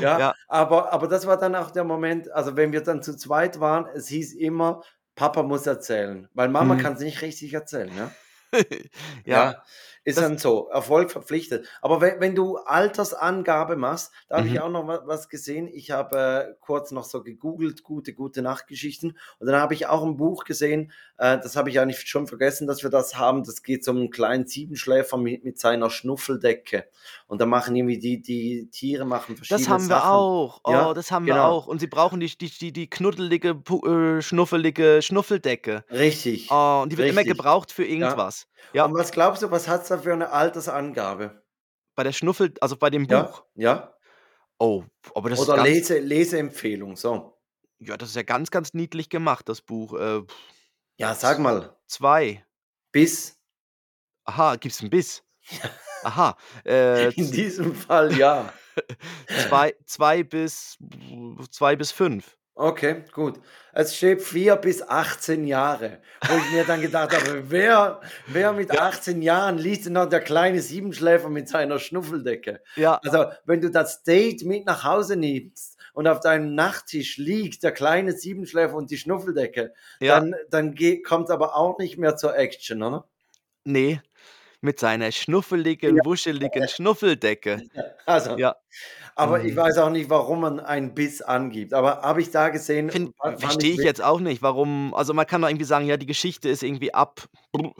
[0.00, 0.36] Ja, Ja.
[0.48, 3.86] aber aber das war dann auch der Moment also, wenn wir dann zu zweit waren,
[3.94, 4.82] es hieß immer:
[5.14, 6.76] „Papa muss erzählen“, weil Mama Mhm.
[6.76, 8.16] kann's nicht richtig erzählen, ja?
[9.26, 9.52] Ja.
[9.52, 9.62] Ja,
[10.06, 11.68] ist Das dann so, Erfolg verpflichtet.
[11.82, 14.62] Aber we wenn du Altersangabe machst, da habe ich Mhm.
[14.62, 15.68] auch noch wa was gesehen.
[15.68, 16.18] Ich habe,
[16.52, 20.92] äh, kurz noch so gegoogelt, gute Gute-Nacht-Geschichten und dann habe ich auch 'n Buch gesehen,
[21.18, 23.44] äh, das habe ich eigentlich schon vergessen, dass wir das haben.
[23.44, 26.86] Das geht so um 'n kleinen Siebenschläfer mi mit seiner Schnuffeldecke.
[27.28, 30.08] Und da machen irgendwie die die Tiere machen Das verschiedene haben wir Sachen.
[30.08, 30.60] auch.
[30.64, 31.44] Oh, Ja, das haben wir genau.
[31.44, 31.68] auch.
[31.68, 33.50] Und sie brauchen die die die die knuddelige,
[33.86, 35.84] äh, schnuffelige Schnuffeldecke.
[35.90, 37.24] Richtig, Oh, und die wird immer richtig.
[37.24, 38.08] gebraucht für Ja.
[38.14, 38.46] irgendwas.
[38.55, 38.55] Ja.
[38.74, 41.42] Und was glaubst du, was hat's da für 'ne Altersangabe?
[41.98, 43.46] Bei der Schnuffel also, bei dem Ja, Buch?
[43.54, 43.96] ja.
[44.60, 47.36] Oh, aber das ist Oder ganz Lese Leseempfehlung, so.
[47.80, 49.92] Ja, das ist ja ganz, ganz niedlich gemacht, das Buch.
[49.94, 50.22] Äh,
[50.98, 51.76] Ja, sag mal.
[51.90, 52.42] 2.
[52.94, 53.36] Bis?
[54.26, 55.22] Aha, gibt's 'n Bis?
[55.50, 55.70] Ja.
[56.02, 58.60] Aha, äh, In diesem Fall ja.
[59.36, 60.78] zwei zwei bis
[61.50, 62.36] 2 bis 5.
[62.58, 63.38] Okay, gut.
[63.74, 68.72] Es steht 4 bis 18 Jahre, wo ich mir dann gedacht habe: „Wer wer mit
[68.72, 68.78] Ja.
[68.78, 73.00] 18 Jahren liest denn noch „Der kleine Siebenschläfer mit seiner Schnuffeldecke“?“ Ja.
[73.02, 77.72] Also, wenn du das Date mit nach Hause nimmst und auf deinem Nachttisch liegt „Der
[77.72, 80.22] kleine Siebenschläfer und die Schnuffeldecke“, Ja.
[80.22, 83.06] dann dann ge kommt's aber auch nicht mehr zur Action, oder?
[83.66, 84.00] Ne,
[84.60, 85.12] mit seiner
[85.84, 85.92] Ja.
[85.92, 87.62] schnuffeligen, wuscheligen Schnuffeldecke.
[88.06, 88.56] Also Ja.
[89.16, 89.56] aber ich Mhm.
[89.56, 92.92] weiß auch nicht, warum man ein Bis angibt, aber habe ich da gesehen,
[93.36, 96.48] verstehe ich jetzt auch nicht, warum also, man kann doch irgendwie sagen, ja, die Geschichte
[96.48, 97.26] ist irgendwie ab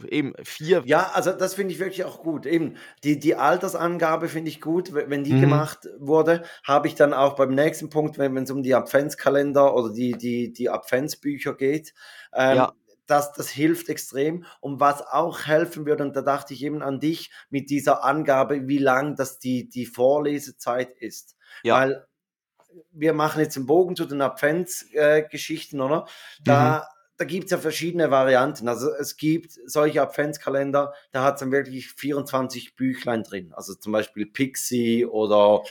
[0.08, 2.46] eben 4 Ja, also, das finde ich wirklich auch gut.
[2.46, 4.94] Eben, die die Altersangabe finde ich gut.
[4.94, 5.36] We wenn die Mhm.
[5.36, 9.92] gemacht wurde, habe ich dann auch beim nächsten Punkt, wenn wenn's um die Adventskalender oder
[9.92, 11.92] die die die Adventsbücher geht,
[12.32, 12.72] ähm, Ja.
[13.06, 14.44] Das das hilft extrem.
[14.60, 18.68] Und was auch helfen würde, und da dachte ich eben an dich mit dieser Angabe,
[18.68, 21.36] wie lang das die die Vorlesezeit ist.
[21.64, 21.82] Ja.
[21.84, 22.06] Weil
[22.92, 25.24] wir machen jetzt 'n Bogen zu den Advents äh,
[25.80, 26.06] oder?
[26.46, 26.76] Mhm.
[26.76, 26.88] Da
[27.18, 28.68] da gibt's ja verschiedene Varianten.
[28.68, 33.52] Also, es gibt solche Adventskalender, da hat's dann wirklich 24 Büchlein drin.
[33.54, 35.62] Also, zum Beispiel Pixie oder,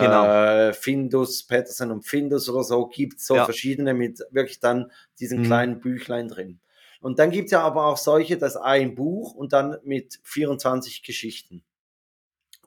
[0.00, 0.44] Genau.
[0.70, 3.44] äh, Findus, Petersen und Findus oder so, gibt's so Ja.
[3.44, 5.42] verschiedene mit wirklich dann diesen Mhm.
[5.42, 6.60] kleinen Büchlein drin.
[7.04, 11.62] Und dann gibt's ja aber auch solche, das ein Buch und dann mit 24 Geschichten.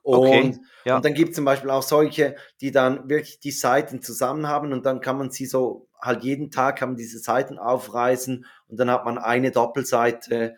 [0.03, 0.97] Okay, Und ja.
[0.97, 4.85] und dann gibt's zum Beispiel auch solche, die dann wirklich die Seiten zusammen haben und
[4.85, 8.91] dann kann man sie so halt jeden Tag kann man diese Seiten aufreißen und dann
[8.91, 10.55] hat man eine Doppelseite,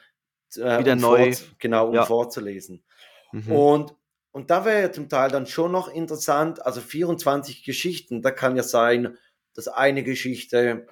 [0.57, 1.34] äh, Wieder um neu.
[1.57, 2.03] genau, um Ja.
[2.05, 2.84] vorzulesen.
[3.32, 3.49] Mhm.
[3.49, 3.95] Und
[4.32, 8.57] und da wäre ja zum Teil dann schon noch interessant also, 24 Geschichten, da kann
[8.57, 9.17] ja sein,
[9.55, 10.86] dass eine Geschichte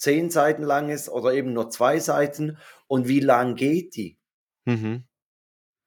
[0.00, 2.58] 10 Seiten lang ist oder eben nur 2 Seiten.
[2.88, 4.16] Und wie lang geht die?
[4.66, 5.04] Mhm.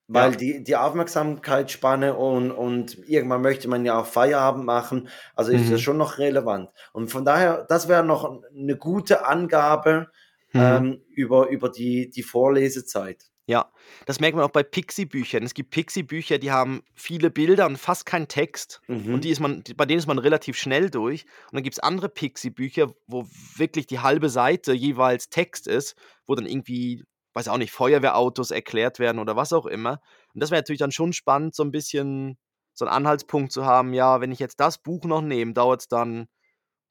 [0.10, 0.36] Weil Ja.
[0.36, 5.80] die die Aufmerksamkeitsspanne und und irgendwann möchte man ja auch Feierabend machen, also, ist das
[5.80, 5.82] Mhm.
[5.82, 6.70] schon noch relevant.
[6.92, 10.08] Und von daher, das wäre noch 'n 'ne gute Angabe,
[10.54, 10.84] Mhm.
[10.84, 13.30] ähm, über über die die Vorlesezeit.
[13.48, 13.72] Ja,
[14.06, 15.44] das merkt man auch bei Pixie-Büchern.
[15.44, 18.82] Es gibt Pixie-Bücher, die haben viele Bilder und fast keinen Text
[19.12, 19.32] und die Mhm.
[19.32, 21.26] ist man bei denen ist man relativ schnell durch.
[21.52, 23.28] Und dann gibt's andere Pixie-Bücher, wo
[23.58, 29.00] wirklich die halbe Seite jeweils Text ist, wo dann irgendwie, weiß auch nicht, Feuerwehrautos erklärt
[29.00, 30.00] werden oder was auch immer.
[30.34, 32.38] Und das wäre natürlich dann schon spannend, so 'n bisschen
[32.74, 36.28] so 'n Anhaltspunkt zu haben, ja, wenn ich jetzt das Buch noch nehme, dauert's dann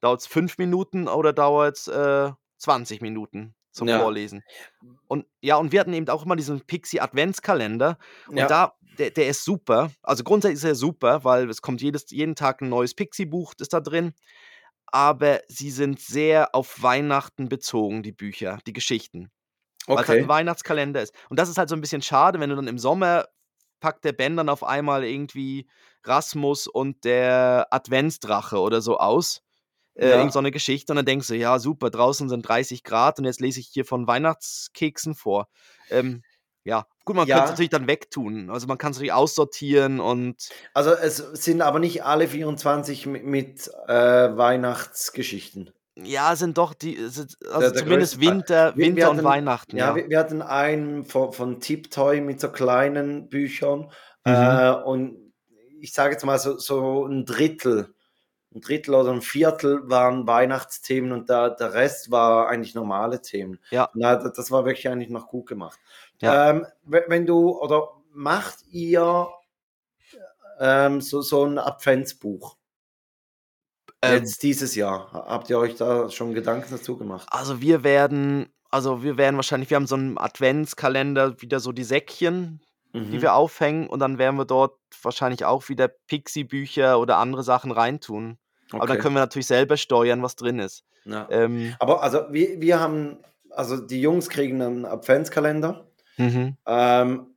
[0.01, 3.99] dauert's 5 Minuten oder dauert's, äh, 20 Minuten zum Ja.
[3.99, 4.43] Vorlesen?
[5.07, 7.97] Und ja, und wir hatten eben auch immer diesen Pixie-Adventskalender
[8.27, 8.47] und Ja.
[8.47, 9.91] da der, der ist super.
[10.03, 13.73] Also grundsätzlich ist er super, weil es kommt jedes, jeden Tag ein neues Pixie-Buch, ist
[13.73, 14.13] da drin.
[14.87, 19.31] Aber sie sind sehr auf Weihnachten bezogen, die Bücher, die Geschichten.
[19.87, 20.29] Weil es halt ein Okay.
[20.29, 21.13] Weihnachtskalender ist.
[21.29, 23.27] Und das ist halt so ein bisschen schade, wenn du dann im Sommer
[23.79, 25.67] packt der Ben dann auf einmal irgendwie
[26.03, 29.41] Rasmus und der Adventsdrache oder so aus.
[29.95, 30.41] Äh, irgend so Ja.
[30.41, 33.59] eine Geschichte und dann denkst du, ja super, draußen sind 30 Grad und jetzt lese
[33.59, 35.47] ich hier von Weihnachtskeksen vor.
[35.89, 36.23] Ähm,
[36.63, 37.51] ja, gut, man könnte es Ja.
[37.51, 38.49] natürlich dann wegtun.
[38.49, 43.23] Also man kann es natürlich aussortieren und Also es sind aber nicht alle 24 mit,
[43.25, 43.93] mit äh,
[44.37, 45.71] Weihnachtsgeschichten.
[45.95, 47.05] ja, sind doch die, Der,
[47.51, 48.21] also der zumindest Teil.
[48.21, 49.95] Winter, Wir, wir Winter und hatten, Weihnachten, ja, ja.
[49.95, 53.91] wir, wir hatten einen von, von Tiptoy mit so kleinen Büchern
[54.25, 54.63] Mhm.
[54.63, 55.33] äh, und
[55.81, 57.93] ich sage jetzt mal so, so ein Drittel,
[58.55, 63.59] ein Drittel oder ein Viertel waren Weihnachtsthemen und da, der Rest war eigentlich normale Themen.
[63.71, 65.79] Ja, Na, das, war wirklich eigentlich noch gut gemacht.
[66.21, 66.49] ja.
[66.51, 69.27] Ähm, we- wenn du, oder macht ihr
[70.59, 72.57] ähm, so, so ein Adventsbuch
[74.01, 75.11] Ähm, jetzt dieses Jahr?
[75.13, 77.27] Habt ihr euch da schon Gedanken dazu gemacht?
[77.31, 81.83] also wir werden, also wir werden wahrscheinlich, wir haben so einen Adventskalender, wieder so die
[81.83, 82.61] Säckchen,
[82.93, 83.21] die Mhm.
[83.23, 88.37] wir aufhängen und dann werden wir dort wahrscheinlich auch wieder Pixie-Bücher oder andere Sachen reintun.
[88.79, 89.03] Aber dann Okay.
[89.03, 90.83] können wir natürlich selber steuern, was drin ist.
[91.05, 91.27] Ja.
[91.29, 93.17] Ähm, Aber also wir, wir haben,
[93.49, 97.35] also die Jungs kriegen einen Adventskalender, mhm, ähm,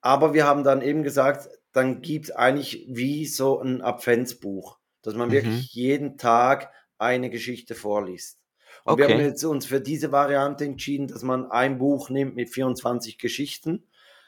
[0.00, 5.14] aber wir haben dann eben gesagt, dann gibt es eigentlich wie so ein Adventsbuch, dass
[5.14, 5.32] man mhm.
[5.32, 8.38] wirklich jeden Tag eine Geschichte vorliest.
[8.84, 9.26] Und wir haben Okay.
[9.26, 13.84] jetzt uns für diese Variante entschieden, dass man ein Buch nimmt mit 24 Geschichten.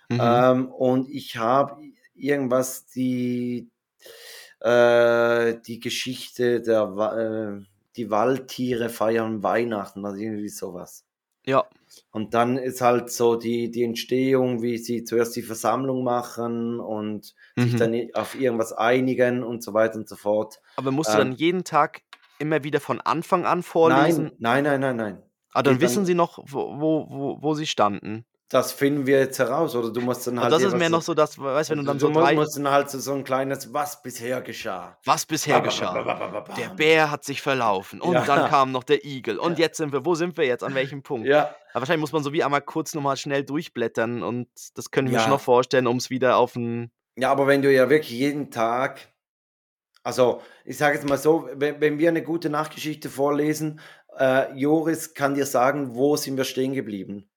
[0.09, 0.21] Mhm.
[0.21, 1.81] Ähm, und ich habe
[2.15, 3.71] irgendwas, die,
[4.61, 7.65] äh, die Geschichte der, äh,
[7.97, 11.05] die Waldtiere feiern Weihnachten, also irgendwie sowas.
[11.47, 11.65] Ja.
[12.13, 17.35] Und dann ist halt so die, die Entstehung, wie sie zuerst die Versammlung machen und
[17.57, 17.79] sich Mhm.
[17.79, 20.61] dann auf irgendwas einigen und so weiter und so fort.
[20.77, 22.03] Aber musst du dann Ähm, jeden Tag
[22.39, 24.31] immer wieder von Anfang an nein, vorlesen?
[24.39, 25.23] nein, nein, nein, nein.
[25.53, 28.25] Ah, dann Geht wissen dann, sie noch, wo, wo, wo, wo sie standen.
[28.51, 30.97] Das finden wir jetzt heraus, oder du musst dann Und halt das ist mehr so,
[30.97, 32.91] noch so, dass, weißt du, wenn du du, dann du so drei, musst dann halt
[32.91, 34.99] so, ein kleines, was bisher geschah.
[35.05, 36.45] was bisher geschah.
[36.57, 36.69] Der.
[36.71, 39.93] Bär hat sich verlaufen und dann Ja, kam noch der Igel und ja, jetzt sind
[39.93, 41.29] wir, wo sind wir jetzt, an welchem Punkt?
[41.29, 45.13] ja, Aber wahrscheinlich muss man so wie einmal kurz nochmal schnell durchblättern und das können
[45.13, 45.45] wir schon noch ja.
[45.45, 49.13] vorstellen, um es wieder auf ein, Ja, aber wenn du ja wirklich jeden Tag,
[50.03, 53.79] also ich sage jetzt mal so, wenn, wenn wir eine gute Nachgeschichte vorlesen,
[54.19, 57.30] äh, Joris kann dir sagen, wo sind wir stehen geblieben.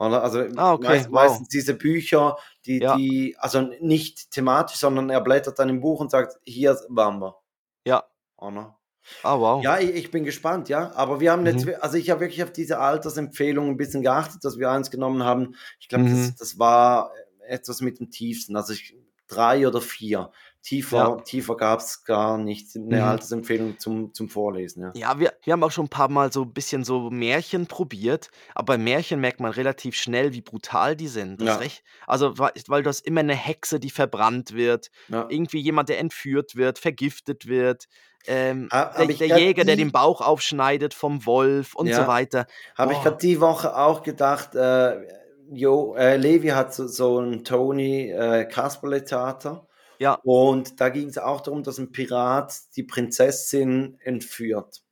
[0.00, 0.22] Oder?
[0.22, 5.10] Also ah, okay, meist, wow, meistens diese Bücher, die, ja, die, also nicht thematisch, sondern
[5.10, 7.36] er blättert dann im Buch und sagt, hier waren wir.
[7.84, 8.04] ja,
[8.38, 8.78] Oder?
[9.22, 10.90] ah, wow, Ja, ich, ich bin gespannt, ja.
[10.94, 14.42] Aber wir haben jetzt, mhm, also ich habe wirklich auf diese Altersempfehlung ein bisschen geachtet,
[14.42, 15.54] dass wir eins genommen haben.
[15.78, 17.12] Ich glaube, das, mhm, das war
[17.46, 18.96] etwas mit dem tiefsten, also ich,
[19.28, 20.32] drei oder vier.
[20.60, 22.76] Ja, Tiefer, tiefer gab es gar nicht.
[22.76, 23.02] Eine mhm.
[23.02, 24.92] Altersempfehlung zum, zum Vorlesen, ja.
[24.94, 28.30] Ja, wir, wir haben auch schon ein paar Mal so ein bisschen so Märchen probiert,
[28.54, 31.40] aber bei Märchen merkt man relativ schnell, wie brutal die sind.
[31.42, 35.98] Ja, recht, also weil, du hast immer eine Hexe, die verbrannt wird, irgendwie jemand, der
[35.98, 37.86] entführt wird, vergiftet wird,
[38.26, 42.46] ähm, der, der Jäger, der den die, Bauch aufschneidet vom Wolf und so weiter.
[42.76, 45.00] habe ich gerade die Woche auch gedacht, äh,
[45.52, 49.66] jo, äh, Levi hat so, so ein Tony äh, Kasperle-Theater.
[50.00, 54.82] Ja, Und da ging es auch darum, dass ein Pirat die Prinzessin entführt.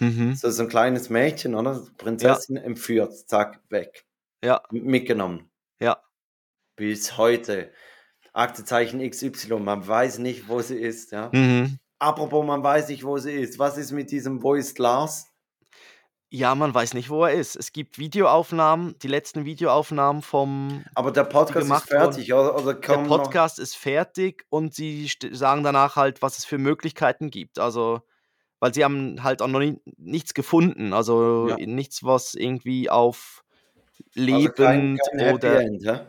[0.00, 0.34] mhm.
[0.34, 1.72] So, so ein kleines Mädchen, oder?
[1.74, 4.04] ja, Prinzessin entführt, zack, weg.
[4.44, 5.50] ja, Mitgenommen.
[5.80, 6.02] ja,
[6.76, 7.72] Bis heute.
[8.32, 11.30] Aktezeichen XY, man weiß nicht, wo sie ist, ja.
[11.32, 11.78] mhm.
[11.98, 13.58] Apropos, man weiß nicht, wo sie ist.
[13.58, 15.26] Was ist mit diesem ist Lars?
[16.30, 17.56] Ja, man weiß nicht, wo er ist.
[17.56, 22.56] Es gibt Videoaufnahmen, die letzten Videoaufnahmen vom, Aber der Podcast ist fertig, oder?
[22.56, 23.18] Oder Der kommen noch.
[23.18, 27.58] Podcast ist fertig und sie sagen danach halt, was es für Möglichkeiten gibt.
[27.60, 28.00] Also,
[28.60, 30.92] weil sie haben halt auch noch nie, nichts gefunden.
[30.92, 31.56] Also Ja.
[31.58, 33.44] nichts, was irgendwie auf
[34.30, 36.00] Also kein, lebend kein Happy oder End, hä?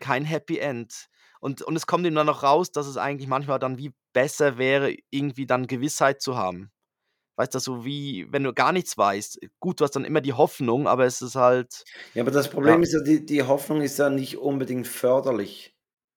[0.00, 1.08] kein Happy End.
[1.40, 4.58] Und, und es kommt ihm dann noch raus, dass es eigentlich manchmal dann wie besser
[4.58, 6.71] wäre, irgendwie dann Gewissheit zu haben.
[7.36, 9.40] Weißt du, so wie, wenn du gar nichts weißt.
[9.60, 12.78] Gut, du hast dann immer die Hoffnung, aber es ist halt, Ja, aber das ja,
[12.78, 15.76] Problem ist ja, die, die Hoffnung ist ja nicht unbedingt förderlich.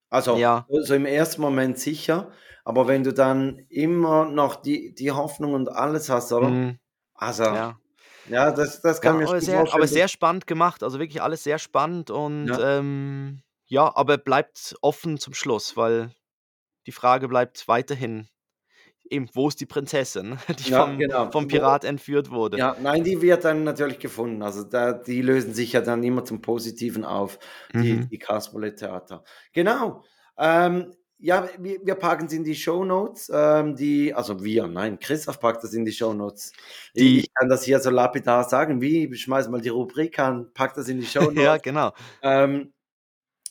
[0.10, 2.32] Also, ja, so im ersten Moment sicher,
[2.64, 6.50] aber wenn du dann immer noch die, die Hoffnung und alles hast, oder?
[6.50, 6.80] mhm,
[7.16, 7.80] Also, ja.
[8.26, 10.82] ja, das, das kann Ja, mir aber sehr, aber sehr spannend gemacht.
[10.84, 16.12] Also wirklich alles sehr spannend und Ja, ähm, ja, aber bleibt offen zum Schluss, weil
[16.88, 18.30] die Frage bleibt weiterhin
[19.10, 21.32] eben, wo ist die Prinzessin, die ja, vom, genau.
[21.32, 22.58] vom Pirat entführt wurde?
[22.58, 24.42] ja, nein, die wird dann natürlich gefunden.
[24.42, 27.40] Also da, die lösen sich ja dann immer zum Positiven auf,
[27.74, 28.10] die, Mhm.
[28.10, 29.24] die Kasperle-Theater.
[29.54, 30.04] Genau.
[30.38, 33.32] Ähm, ja, wir, wir packen es in die Show Notes.
[33.34, 36.52] Ähm, die, also wir, nein, Christoph packt das in die Show Notes.
[36.96, 38.82] Die- ich kann das hier so lapidar sagen.
[38.82, 39.06] Wie?
[39.06, 41.42] Ich schmeiß mal die Rubrik an, pack das in die Show Notes.
[41.42, 41.94] Ja, genau.
[42.22, 42.74] Ähm,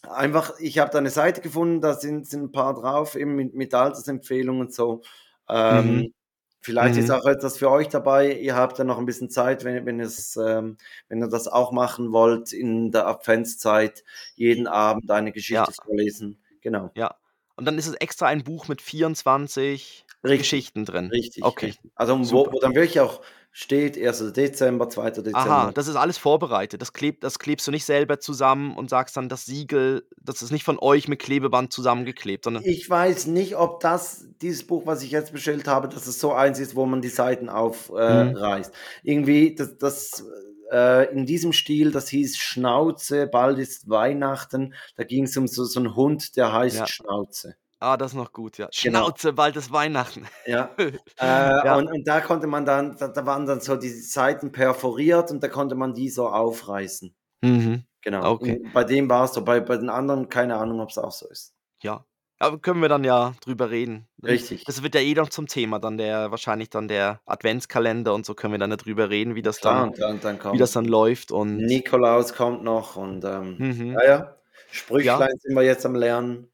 [0.02, 3.54] einfach, ich habe da eine Seite gefunden, da sind, sind ein paar drauf, eben mit,
[3.54, 5.00] mit Altersempfehlungen und so.
[5.48, 6.14] Ähm, Mhm.
[6.60, 7.14] Vielleicht ist Mhm.
[7.16, 8.32] auch etwas für euch dabei.
[8.32, 10.78] Ihr habt ja noch ein bisschen Zeit, wenn, wenn, es, ähm,
[11.08, 14.02] wenn ihr das auch machen wollt, in der Adventszeit
[14.34, 15.84] jeden Abend eine Geschichte Ja.
[15.84, 16.38] vorlesen.
[16.62, 16.90] Genau.
[16.94, 17.16] Ja.
[17.56, 20.38] Und dann ist es extra ein Buch mit 24 Richtig.
[20.40, 21.08] Geschichten drin.
[21.12, 21.44] Richtig.
[21.44, 21.66] Okay.
[21.66, 21.90] richtig.
[21.94, 23.20] Also wo, wo dann wirklich auch
[23.56, 24.32] steht, 1.
[24.32, 25.10] Dezember, 2.
[25.10, 25.38] Dezember.
[25.38, 26.82] Aha, das ist alles vorbereitet.
[26.82, 30.50] Das, klebt, das klebst du nicht selber zusammen und sagst dann, das Siegel, das ist
[30.50, 32.64] nicht von euch mit Klebeband zusammengeklebt, sondern.
[32.64, 36.32] Ich weiß nicht, ob das, dieses Buch, was ich jetzt bestellt habe, dass es so
[36.32, 38.32] eins ist, wo man die Seiten aufreißt.
[38.32, 38.36] Mhm.
[38.36, 38.74] Äh, reißt.
[39.04, 40.24] Irgendwie, das, das
[40.72, 44.74] äh, in diesem Stil, das hieß Schnauze, bald ist Weihnachten.
[44.96, 46.86] Da ging es um so, so einen Hund, der heißt Ja.
[46.88, 47.54] Schnauze.
[47.84, 48.68] Ah, das ist noch gut, ja.
[48.82, 48.98] Genau.
[49.04, 50.26] Schnauze, bald ist Weihnachten.
[50.46, 50.70] Ja.
[50.78, 51.24] Äh,
[51.64, 51.76] Ja.
[51.76, 55.42] und, und da konnte man dann, da, da waren dann so die Seiten perforiert und
[55.42, 57.14] da konnte man die so aufreißen.
[57.42, 57.84] Mhm.
[58.02, 58.32] Genau.
[58.32, 58.60] Okay.
[58.64, 61.12] Und bei dem war es so, bei, bei den anderen keine Ahnung, ob es auch
[61.12, 61.54] so ist.
[61.82, 62.04] Ja.
[62.40, 64.08] Aber können wir dann ja drüber reden.
[64.22, 64.64] Richtig.
[64.64, 68.34] Das wird ja eh noch zum Thema, dann der, wahrscheinlich dann der Adventskalender und so
[68.34, 71.30] können wir dann darüber reden, wie das Klar, dann, dann, dann wie das dann läuft
[71.32, 71.56] und.
[71.58, 73.92] Nikolaus kommt noch und ähm, Mhm.
[73.92, 74.36] ja, ja.
[74.72, 76.48] Sprüchlein sind wir jetzt am Lernen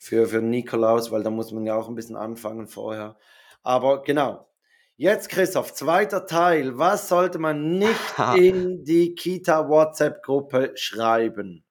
[0.00, 3.16] für, für Nikolaus, weil da muss man ja auch ein bisschen anfangen vorher.
[3.62, 4.48] Aber genau.
[4.96, 6.76] Jetzt, Christoph, zweiter Teil.
[6.78, 11.64] Was sollte man nicht in die Kita-WhatsApp-Gruppe schreiben?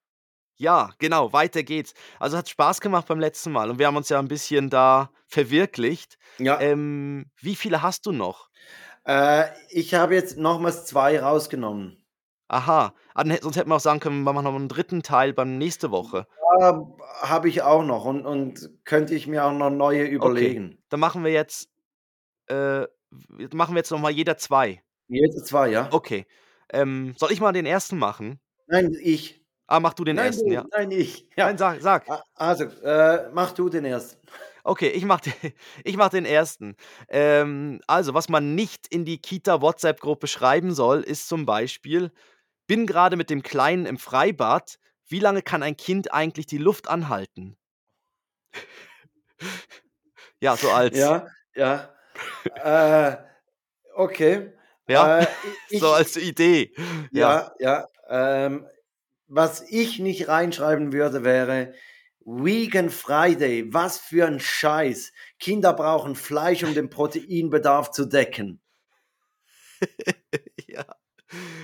[0.58, 1.94] Ja, genau, weiter geht's.
[2.20, 5.10] Also hat Spaß gemacht beim letzten Mal und wir haben uns ja ein bisschen da
[5.26, 6.18] verwirklicht.
[6.38, 8.50] Ja, Ähm, wie viele hast du noch?
[9.06, 11.99] äh, ich habe jetzt nochmals zwei rausgenommen.
[12.52, 15.34] Aha, ah, dann sonst hätten wir auch sagen können, wir machen noch einen dritten Teil
[15.34, 16.26] beim nächste Woche.
[16.60, 16.84] Ja,
[17.22, 20.82] habe ich auch noch und, und könnte ich mir auch noch neue überlegen.
[20.90, 21.70] Dann machen wir jetzt,
[22.48, 22.82] äh,
[23.54, 24.82] machen wir jetzt noch mal jeder zwei.
[25.08, 25.90] Jede zwei, ja?
[25.92, 26.26] Okay.
[26.72, 28.40] Ähm, soll ich mal den ersten machen?
[28.66, 29.46] Nein, ich.
[29.68, 30.66] Ah, mach du den nein, ersten, du, ja.
[30.72, 31.28] nein, ich.
[31.36, 31.46] Ja.
[31.46, 32.08] Nein, sag, sag.
[32.34, 34.20] Also, äh, mach du den ersten.
[34.64, 35.34] Okay, ich mach, den,
[35.84, 36.76] ich mach den ersten.
[37.08, 42.12] Ähm, also, was man nicht in die Kita-WhatsApp-Gruppe schreiben soll, ist zum Beispiel,
[42.70, 44.78] bin gerade mit dem Kleinen im Freibad.
[45.08, 47.58] Wie lange kann ein Kind eigentlich die Luft anhalten?
[50.40, 51.92] ja, so als, Ja, ja.
[52.64, 53.18] äh,
[53.96, 54.54] okay.
[54.88, 55.28] ja, Äh,
[55.70, 56.72] ich, so als Idee.
[57.12, 57.56] Ja.
[57.58, 58.46] ja, ja.
[58.46, 58.68] Ähm,
[59.26, 61.74] was ich nicht reinschreiben würde, wäre
[62.20, 63.74] Vegan Friday.
[63.74, 65.12] Was für ein Scheiß.
[65.40, 68.62] Kinder brauchen Fleisch, um den Proteinbedarf zu decken.
[70.68, 70.86] ja.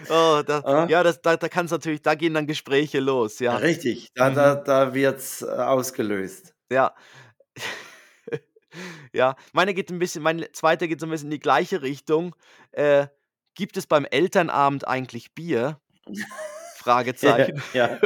[0.10, 0.88] Oh, da, Ah.
[0.90, 3.56] ja, das, da, da kann es natürlich, da gehen dann Gespräche los, ja.
[3.58, 4.36] Richtig, da, Mhm.
[4.36, 6.54] da, da wird es ausgelöst.
[6.72, 6.94] Ja.
[9.14, 12.36] ja, meine geht ein bisschen, mein zweiter geht so ein bisschen in die gleiche Richtung.
[12.72, 13.08] Äh,
[13.56, 15.80] gibt es beim Elternabend eigentlich Bier?
[16.78, 17.62] Fragezeichen.
[17.74, 18.00] ja.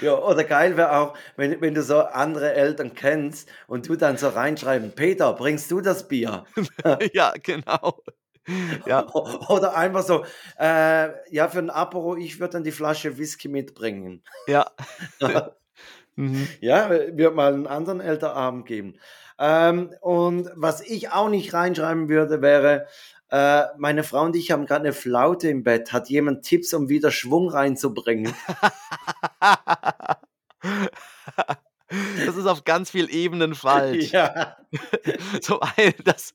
[0.00, 4.16] ja, oder geil wäre auch, wenn, wenn du so andere Eltern kennst und du dann
[4.18, 6.44] so reinschreiben, Peter, bringst du das Bier?
[7.12, 8.02] ja, genau.
[8.86, 9.06] Ja,
[9.48, 10.24] Oder einfach so,
[10.58, 14.22] äh, ja, für ein Apero, ich würde dann die Flasche Whisky mitbringen.
[14.46, 14.70] ja.
[16.16, 16.48] mhm.
[16.60, 18.98] Ja, wird mal einen anderen Elternabend geben.
[19.38, 22.86] Ähm, und was ich auch nicht reinschreiben würde, wäre,
[23.30, 25.92] äh, meine Frau und ich haben gerade eine Flaute im Bett.
[25.92, 28.32] Hat jemand Tipps, um wieder Schwung reinzubringen?
[31.88, 34.10] Das ist auf ganz vielen Ebenen falsch.
[34.10, 34.56] Ja,
[35.40, 36.34] Zum einen, das,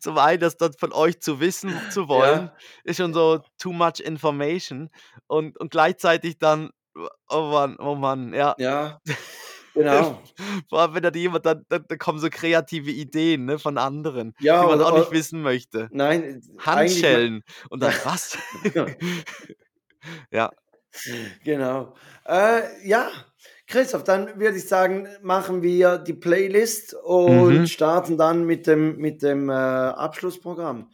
[0.00, 3.72] zum einen, das dann von euch zu wissen zu wollen, ja, ist schon so too
[3.72, 4.90] much information.
[5.26, 6.70] Und, und gleichzeitig dann,
[7.28, 8.54] oh Mann, oh Mann, ja.
[8.58, 9.00] ja,
[9.74, 10.22] genau.
[10.68, 14.34] Vor allem, wenn da jemand, dann, dann, dann kommen so kreative Ideen ne, von anderen,
[14.38, 15.88] Ja, die man oder- auch nicht wissen möchte.
[15.90, 17.42] Nein, Handschellen.
[17.70, 18.38] Und dann was?
[20.30, 20.50] ja.
[21.42, 21.94] Genau.
[22.26, 23.10] Äh, ja,
[23.72, 27.66] Christoph, dann würde ich sagen, machen wir die Playlist und Mhm.
[27.66, 30.90] starten dann mit dem, mit dem äh, Abschlussprogramm.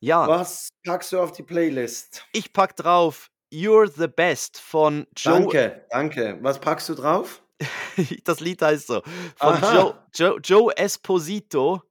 [0.00, 2.24] Ja, Was packst du auf die Playlist?
[2.32, 5.32] ich pack drauf You're the Best von Joe.
[5.40, 6.38] Danke, danke.
[6.42, 7.42] Was packst du drauf?
[8.24, 9.02] das Lied heißt so.
[9.36, 9.60] Von.
[9.60, 11.82] Joe, Joe, Joe Esposito.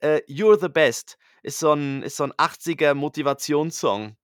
[0.00, 1.18] Äh, You're the Best.
[1.42, 4.16] Ist so ein, ist so ein 80er Motivationssong.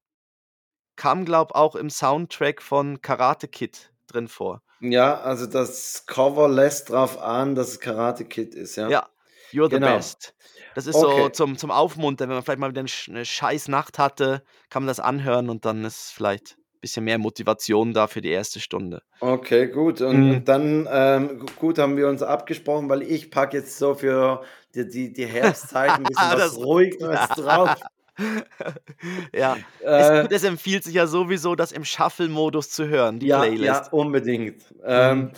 [0.97, 4.63] Kam, glaub auch im Soundtrack von Karate Kid drin vor.
[4.81, 8.89] Ja, also das Cover lässt drauf an, dass es Karate Kid ist, ja?
[8.89, 9.09] Ja,
[9.53, 9.97] You're the Genau.
[9.97, 10.35] Best.
[10.75, 11.33] Das ist so Okay.
[11.33, 14.83] zum, zum Aufmuntern, wenn man vielleicht mal wieder eine, sch- eine scheiß Nacht hatte, kann
[14.85, 19.03] man das anhören und dann ist vielleicht bisschen mehr Motivation da für die erste Stunde.
[19.21, 20.01] Okay, gut.
[20.01, 20.45] Und, Mhm.
[20.45, 24.45] dann, ähm, gu- gut, haben wir uns abgesprochen, weil ich packe jetzt so für
[24.77, 27.81] die, die, die Herbstzeit ein bisschen was Ruhigeres drauf.
[29.35, 33.41] ja, Äh, es, es empfiehlt sich ja sowieso, das im Shuffle-Modus zu hören, die ja,
[33.41, 33.65] Playlist.
[33.65, 34.63] ja, unbedingt.
[34.85, 35.33] Ähm,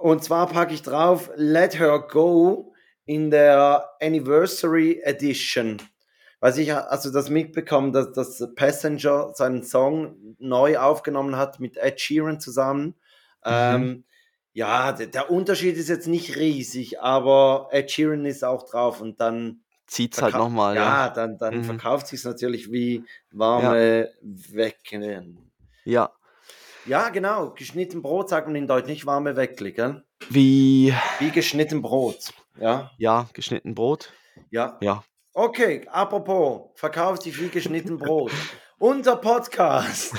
[0.00, 5.78] und zwar packe ich drauf Let Her Go in der Anniversary Edition.
[6.40, 12.00] Weiß ich, also das mitbekommen, dass, dass Passenger seinen Song neu aufgenommen hat mit Ed
[12.00, 12.94] Sheeran zusammen.
[13.44, 14.04] Ähm,
[14.52, 19.20] ja, der, der Unterschied ist jetzt nicht riesig, aber Ed Sheeran ist auch drauf und
[19.20, 21.08] dann Zieht's halt verkau- nochmal, ja, ja.
[21.10, 21.64] dann, dann Mhm.
[21.64, 25.50] verkauft sich natürlich wie warme Wecken.
[25.84, 26.12] Ja.
[26.86, 27.50] Ja, genau.
[27.50, 30.04] Geschnitten Brot sagt man in Deutsch, nicht warme Weckli, gell?
[30.30, 32.32] Wie, Wie geschnitten Brot.
[32.60, 34.12] Ja, ja, geschnitten Brot.
[34.50, 34.76] ja.
[34.80, 35.02] Ja.
[35.34, 38.32] Okay, apropos, verkauft sich wie geschnitten Brot.
[38.80, 40.12] Unser Podcast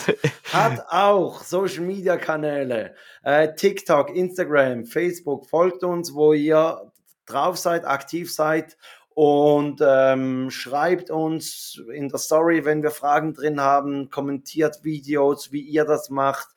[0.53, 5.49] hat auch Social Media Kanäle, äh, TikTok, Instagram, Facebook.
[5.49, 6.91] Folgt uns, wo ihr
[7.26, 8.78] drauf seid, aktiv seid
[9.20, 15.59] und ähm, schreibt uns in der Story, wenn wir Fragen drin haben, kommentiert Videos, wie
[15.59, 16.47] ihr das macht.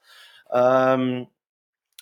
[0.53, 1.27] Ähm,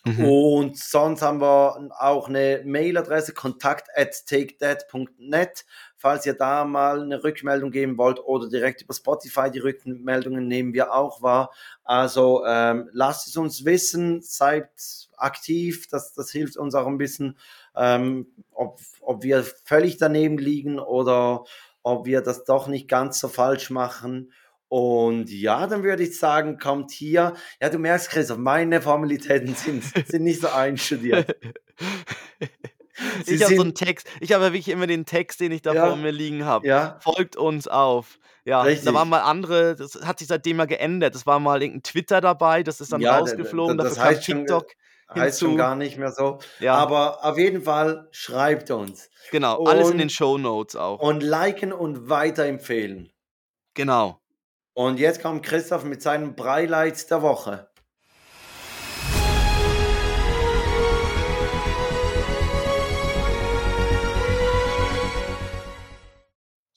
[0.02, 0.24] Mhm.
[0.24, 5.66] und sonst haben wir auch eine Mailadresse kontakt at takethat.net,
[6.00, 10.72] falls ihr da mal eine Rückmeldung geben wollt oder direkt über Spotify die Rückmeldungen nehmen
[10.72, 11.52] wir auch wahr.
[11.84, 14.70] Also ähm, lasst es uns wissen, seid
[15.18, 17.36] aktiv, das, das hilft uns auch ein bisschen,
[17.76, 21.44] ähm, ob, ob wir völlig daneben liegen oder
[21.82, 24.32] ob wir das doch nicht ganz so falsch machen.
[24.68, 27.34] Und ja, dann würde ich sagen, kommt hier.
[27.60, 31.36] Ja, du merkst, Christoph, meine Formalitäten sind, sind nicht so einstudiert.
[33.24, 34.06] Sie ich habe so einen Text.
[34.20, 35.86] Ich habe ja wirklich immer den Text, den ich da Ja.
[35.86, 36.66] vor mir liegen habe.
[36.66, 38.18] Ja, Folgt uns auf.
[38.44, 38.86] Ja, Richtig.
[38.86, 41.14] da waren mal andere, das hat sich seitdem mal geändert.
[41.14, 44.14] Das war mal irgendein Twitter dabei, das ist dann Ja, rausgeflogen, da- dafür das kam
[44.16, 44.66] heißt schon, TikTok.
[45.14, 46.38] heißt schon gar nicht mehr so.
[46.58, 49.64] Ja, Aber auf jeden Fall schreibt uns genau.
[49.64, 51.00] Alles in und- den Show Notes auch.
[51.00, 53.12] und liken und weiterempfehlen.
[53.74, 54.20] Genau.
[54.72, 57.69] Und jetzt kommt Christoph mit seinem Breileid der Woche.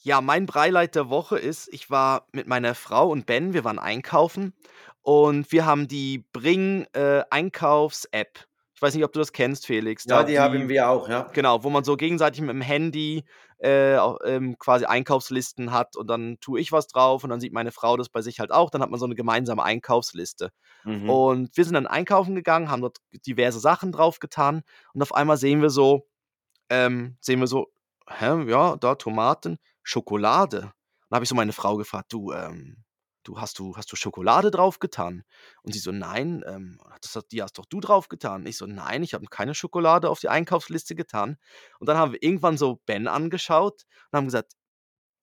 [0.05, 3.79] Ja, mein Breileid der Woche ist, ich war mit meiner Frau und Ben, wir waren
[3.79, 4.53] einkaufen
[5.01, 8.45] und wir haben die Bring äh, Einkaufs-App.
[8.75, 10.03] Ich weiß nicht, ob du das kennst, Felix.
[10.03, 11.29] Ja, Da die haben wir auch, ja.
[11.31, 13.23] Genau, wo man so gegenseitig mit dem Handy
[13.59, 17.71] äh, ähm, quasi Einkaufslisten hat und dann tue ich was drauf und dann sieht meine
[17.71, 18.69] Frau das bei sich halt auch.
[18.69, 20.49] Dann hat man so eine gemeinsame Einkaufsliste.
[20.83, 21.09] Mhm.
[21.09, 25.37] Und wir sind dann einkaufen gegangen, haben dort diverse Sachen drauf getan und auf einmal
[25.37, 26.09] sehen wir so,
[26.69, 27.67] ähm, sehen wir so,
[28.09, 30.71] hä, ja, da Tomaten, Schokolade.
[31.09, 32.83] Dann habe ich so meine Frau gefragt, du, ähm,
[33.23, 35.23] du hast du hast du Schokolade drauf getan?
[35.63, 38.45] Und sie so, nein, ähm, das die hast doch du drauf getan.
[38.45, 41.37] Ich so, nein, ich habe keine Schokolade auf die Einkaufsliste getan.
[41.79, 44.53] Und dann haben wir irgendwann so Ben angeschaut und haben gesagt,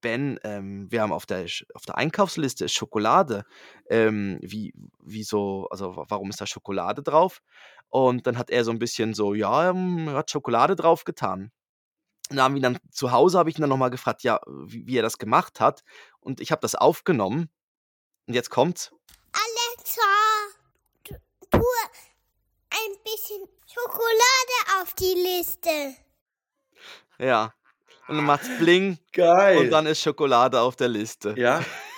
[0.03, 1.45] Ben, ähm, wir haben auf der,
[1.75, 3.45] auf der Einkaufsliste ist Schokolade.
[3.91, 7.43] Ähm, wie, wieso, also wa- warum ist da Schokolade drauf?
[7.91, 11.43] Und dann hat er so ein bisschen so, ja, ähm, er hat Schokolade drauf getan.
[11.45, 11.51] Und
[12.37, 14.87] dann haben wir ihn dann zu Hause, habe ich ihn dann nochmal gefragt, ja, wie,
[14.87, 15.83] wie er das gemacht hat.
[16.21, 17.51] Und ich habe das aufgenommen.
[18.27, 18.93] Und jetzt kommt's.
[19.33, 20.03] Alexa,
[21.05, 21.15] tu
[21.51, 21.65] tu
[22.71, 25.97] ein bisschen Schokolade auf die Liste.
[27.19, 27.55] Ja.
[28.09, 29.59] Und dann macht's Bling Geil.
[29.59, 31.35] und dann ist Schokolade auf der Liste.
[31.37, 31.63] ja.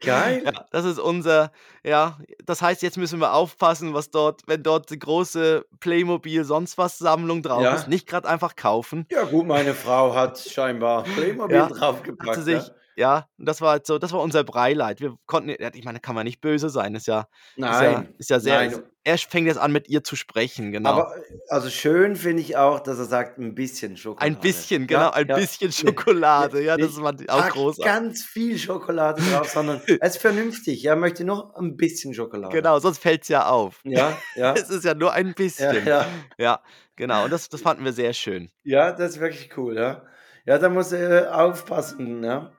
[0.00, 0.42] Geil.
[0.44, 1.52] Ja, das ist unser,
[1.84, 6.78] ja, das heißt, jetzt müssen wir aufpassen, was dort, wenn dort die große Playmobil sonst
[6.78, 7.74] was Sammlung drauf Ja.
[7.74, 9.06] ist, nicht gerade einfach kaufen.
[9.10, 12.28] Ja, gut, meine Frau hat scheinbar Playmobil Ja, draufgepackt.
[12.30, 13.16] Hat sie sich, ja?
[13.18, 15.00] ja, und das war halt so, das war unser Breileid.
[15.00, 18.14] Wir konnten, ja, ich meine, kann man nicht böse sein, ist ja, ist ja, Nein.
[18.18, 18.82] ist ja sehr, nein.
[19.04, 20.90] er fängt jetzt an mit ihr zu sprechen, genau.
[20.90, 21.14] Aber
[21.48, 24.26] also schön finde ich auch, dass er sagt, ein bisschen Schokolade.
[24.26, 25.36] ein bisschen, genau, Ja, ein ja.
[25.36, 27.84] bisschen Schokolade, ja, das war auch großartig.
[27.84, 30.84] ganz viel Schokolade drauf, sondern es ist vernünftig.
[30.84, 32.54] Er möchte nur ein bisschen Schokolade.
[32.54, 33.80] Genau, sonst fällt es ja auf.
[33.84, 34.54] Ja, ja.
[34.54, 35.86] Es ist ja nur ein Ja, bisschen.
[35.86, 36.06] ja.
[36.36, 36.60] Ja,
[36.96, 37.24] genau.
[37.24, 38.50] Und das, das fanden wir sehr schön.
[38.64, 40.02] ja, das ist wirklich cool, ja.
[40.46, 42.52] Ja, da muss er aufpassen, ja.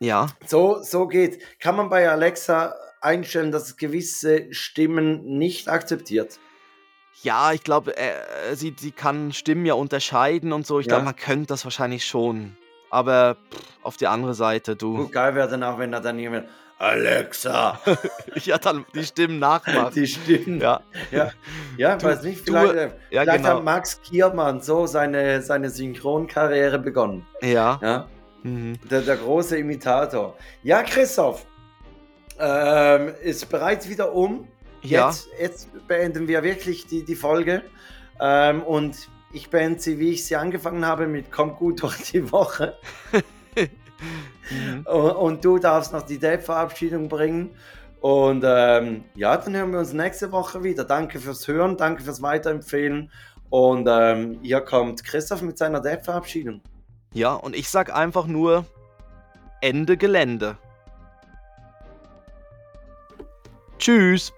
[0.00, 1.42] Ja, So, so geht.
[1.60, 6.38] Kann man bei Alexa einstellen, dass es gewisse Stimmen nicht akzeptiert?
[7.22, 10.80] ja, ich glaube, äh, sie, sie kann Stimmen ja unterscheiden und so.
[10.80, 10.92] Ich Ja.
[10.92, 12.56] glaube, man könnte das wahrscheinlich schon.
[12.88, 14.96] Aber pff, auf die andere Seite, du.
[14.96, 16.48] Gut, geil wäre dann auch, wenn er dann jemand
[16.78, 17.78] Alexa,
[18.44, 19.94] ja, dann die Stimmen nachmacht.
[19.96, 20.60] die Stimmen.
[20.62, 20.80] Ja,
[21.10, 21.30] Ja,
[21.76, 23.56] ja Du- weiß nicht, du- vielleicht, äh, ja, vielleicht genau.
[23.56, 27.26] hat Max Kiermann so seine, seine Synchronkarriere begonnen.
[27.42, 27.78] ja.
[27.82, 28.08] Ja,
[28.42, 28.78] Mhm.
[28.90, 30.36] der, der große Imitator.
[30.62, 31.46] Ja, Christoph,
[32.38, 34.48] ähm, ist bereits wieder um.
[34.82, 35.08] Ja.
[35.08, 37.62] Jetzt, jetzt beenden wir wirklich die, die Folge.
[38.18, 42.30] Ähm, und ich beende sie, wie ich sie angefangen habe, mit Kommt gut durch die
[42.32, 42.76] Woche.
[44.50, 44.86] Mhm.
[44.86, 47.50] Und, und du darfst noch die Date-Verabschiedung bringen.
[48.00, 50.84] Und ähm, ja, dann hören wir uns nächste Woche wieder.
[50.84, 53.10] Danke fürs Hören, danke fürs Weiterempfehlen.
[53.50, 56.62] Und ähm, hier kommt Christoph mit seiner Date-Verabschiedung.
[57.12, 58.64] Ja, und ich sag einfach nur
[59.60, 60.56] Ende Gelände.
[63.78, 64.32] Tschüss.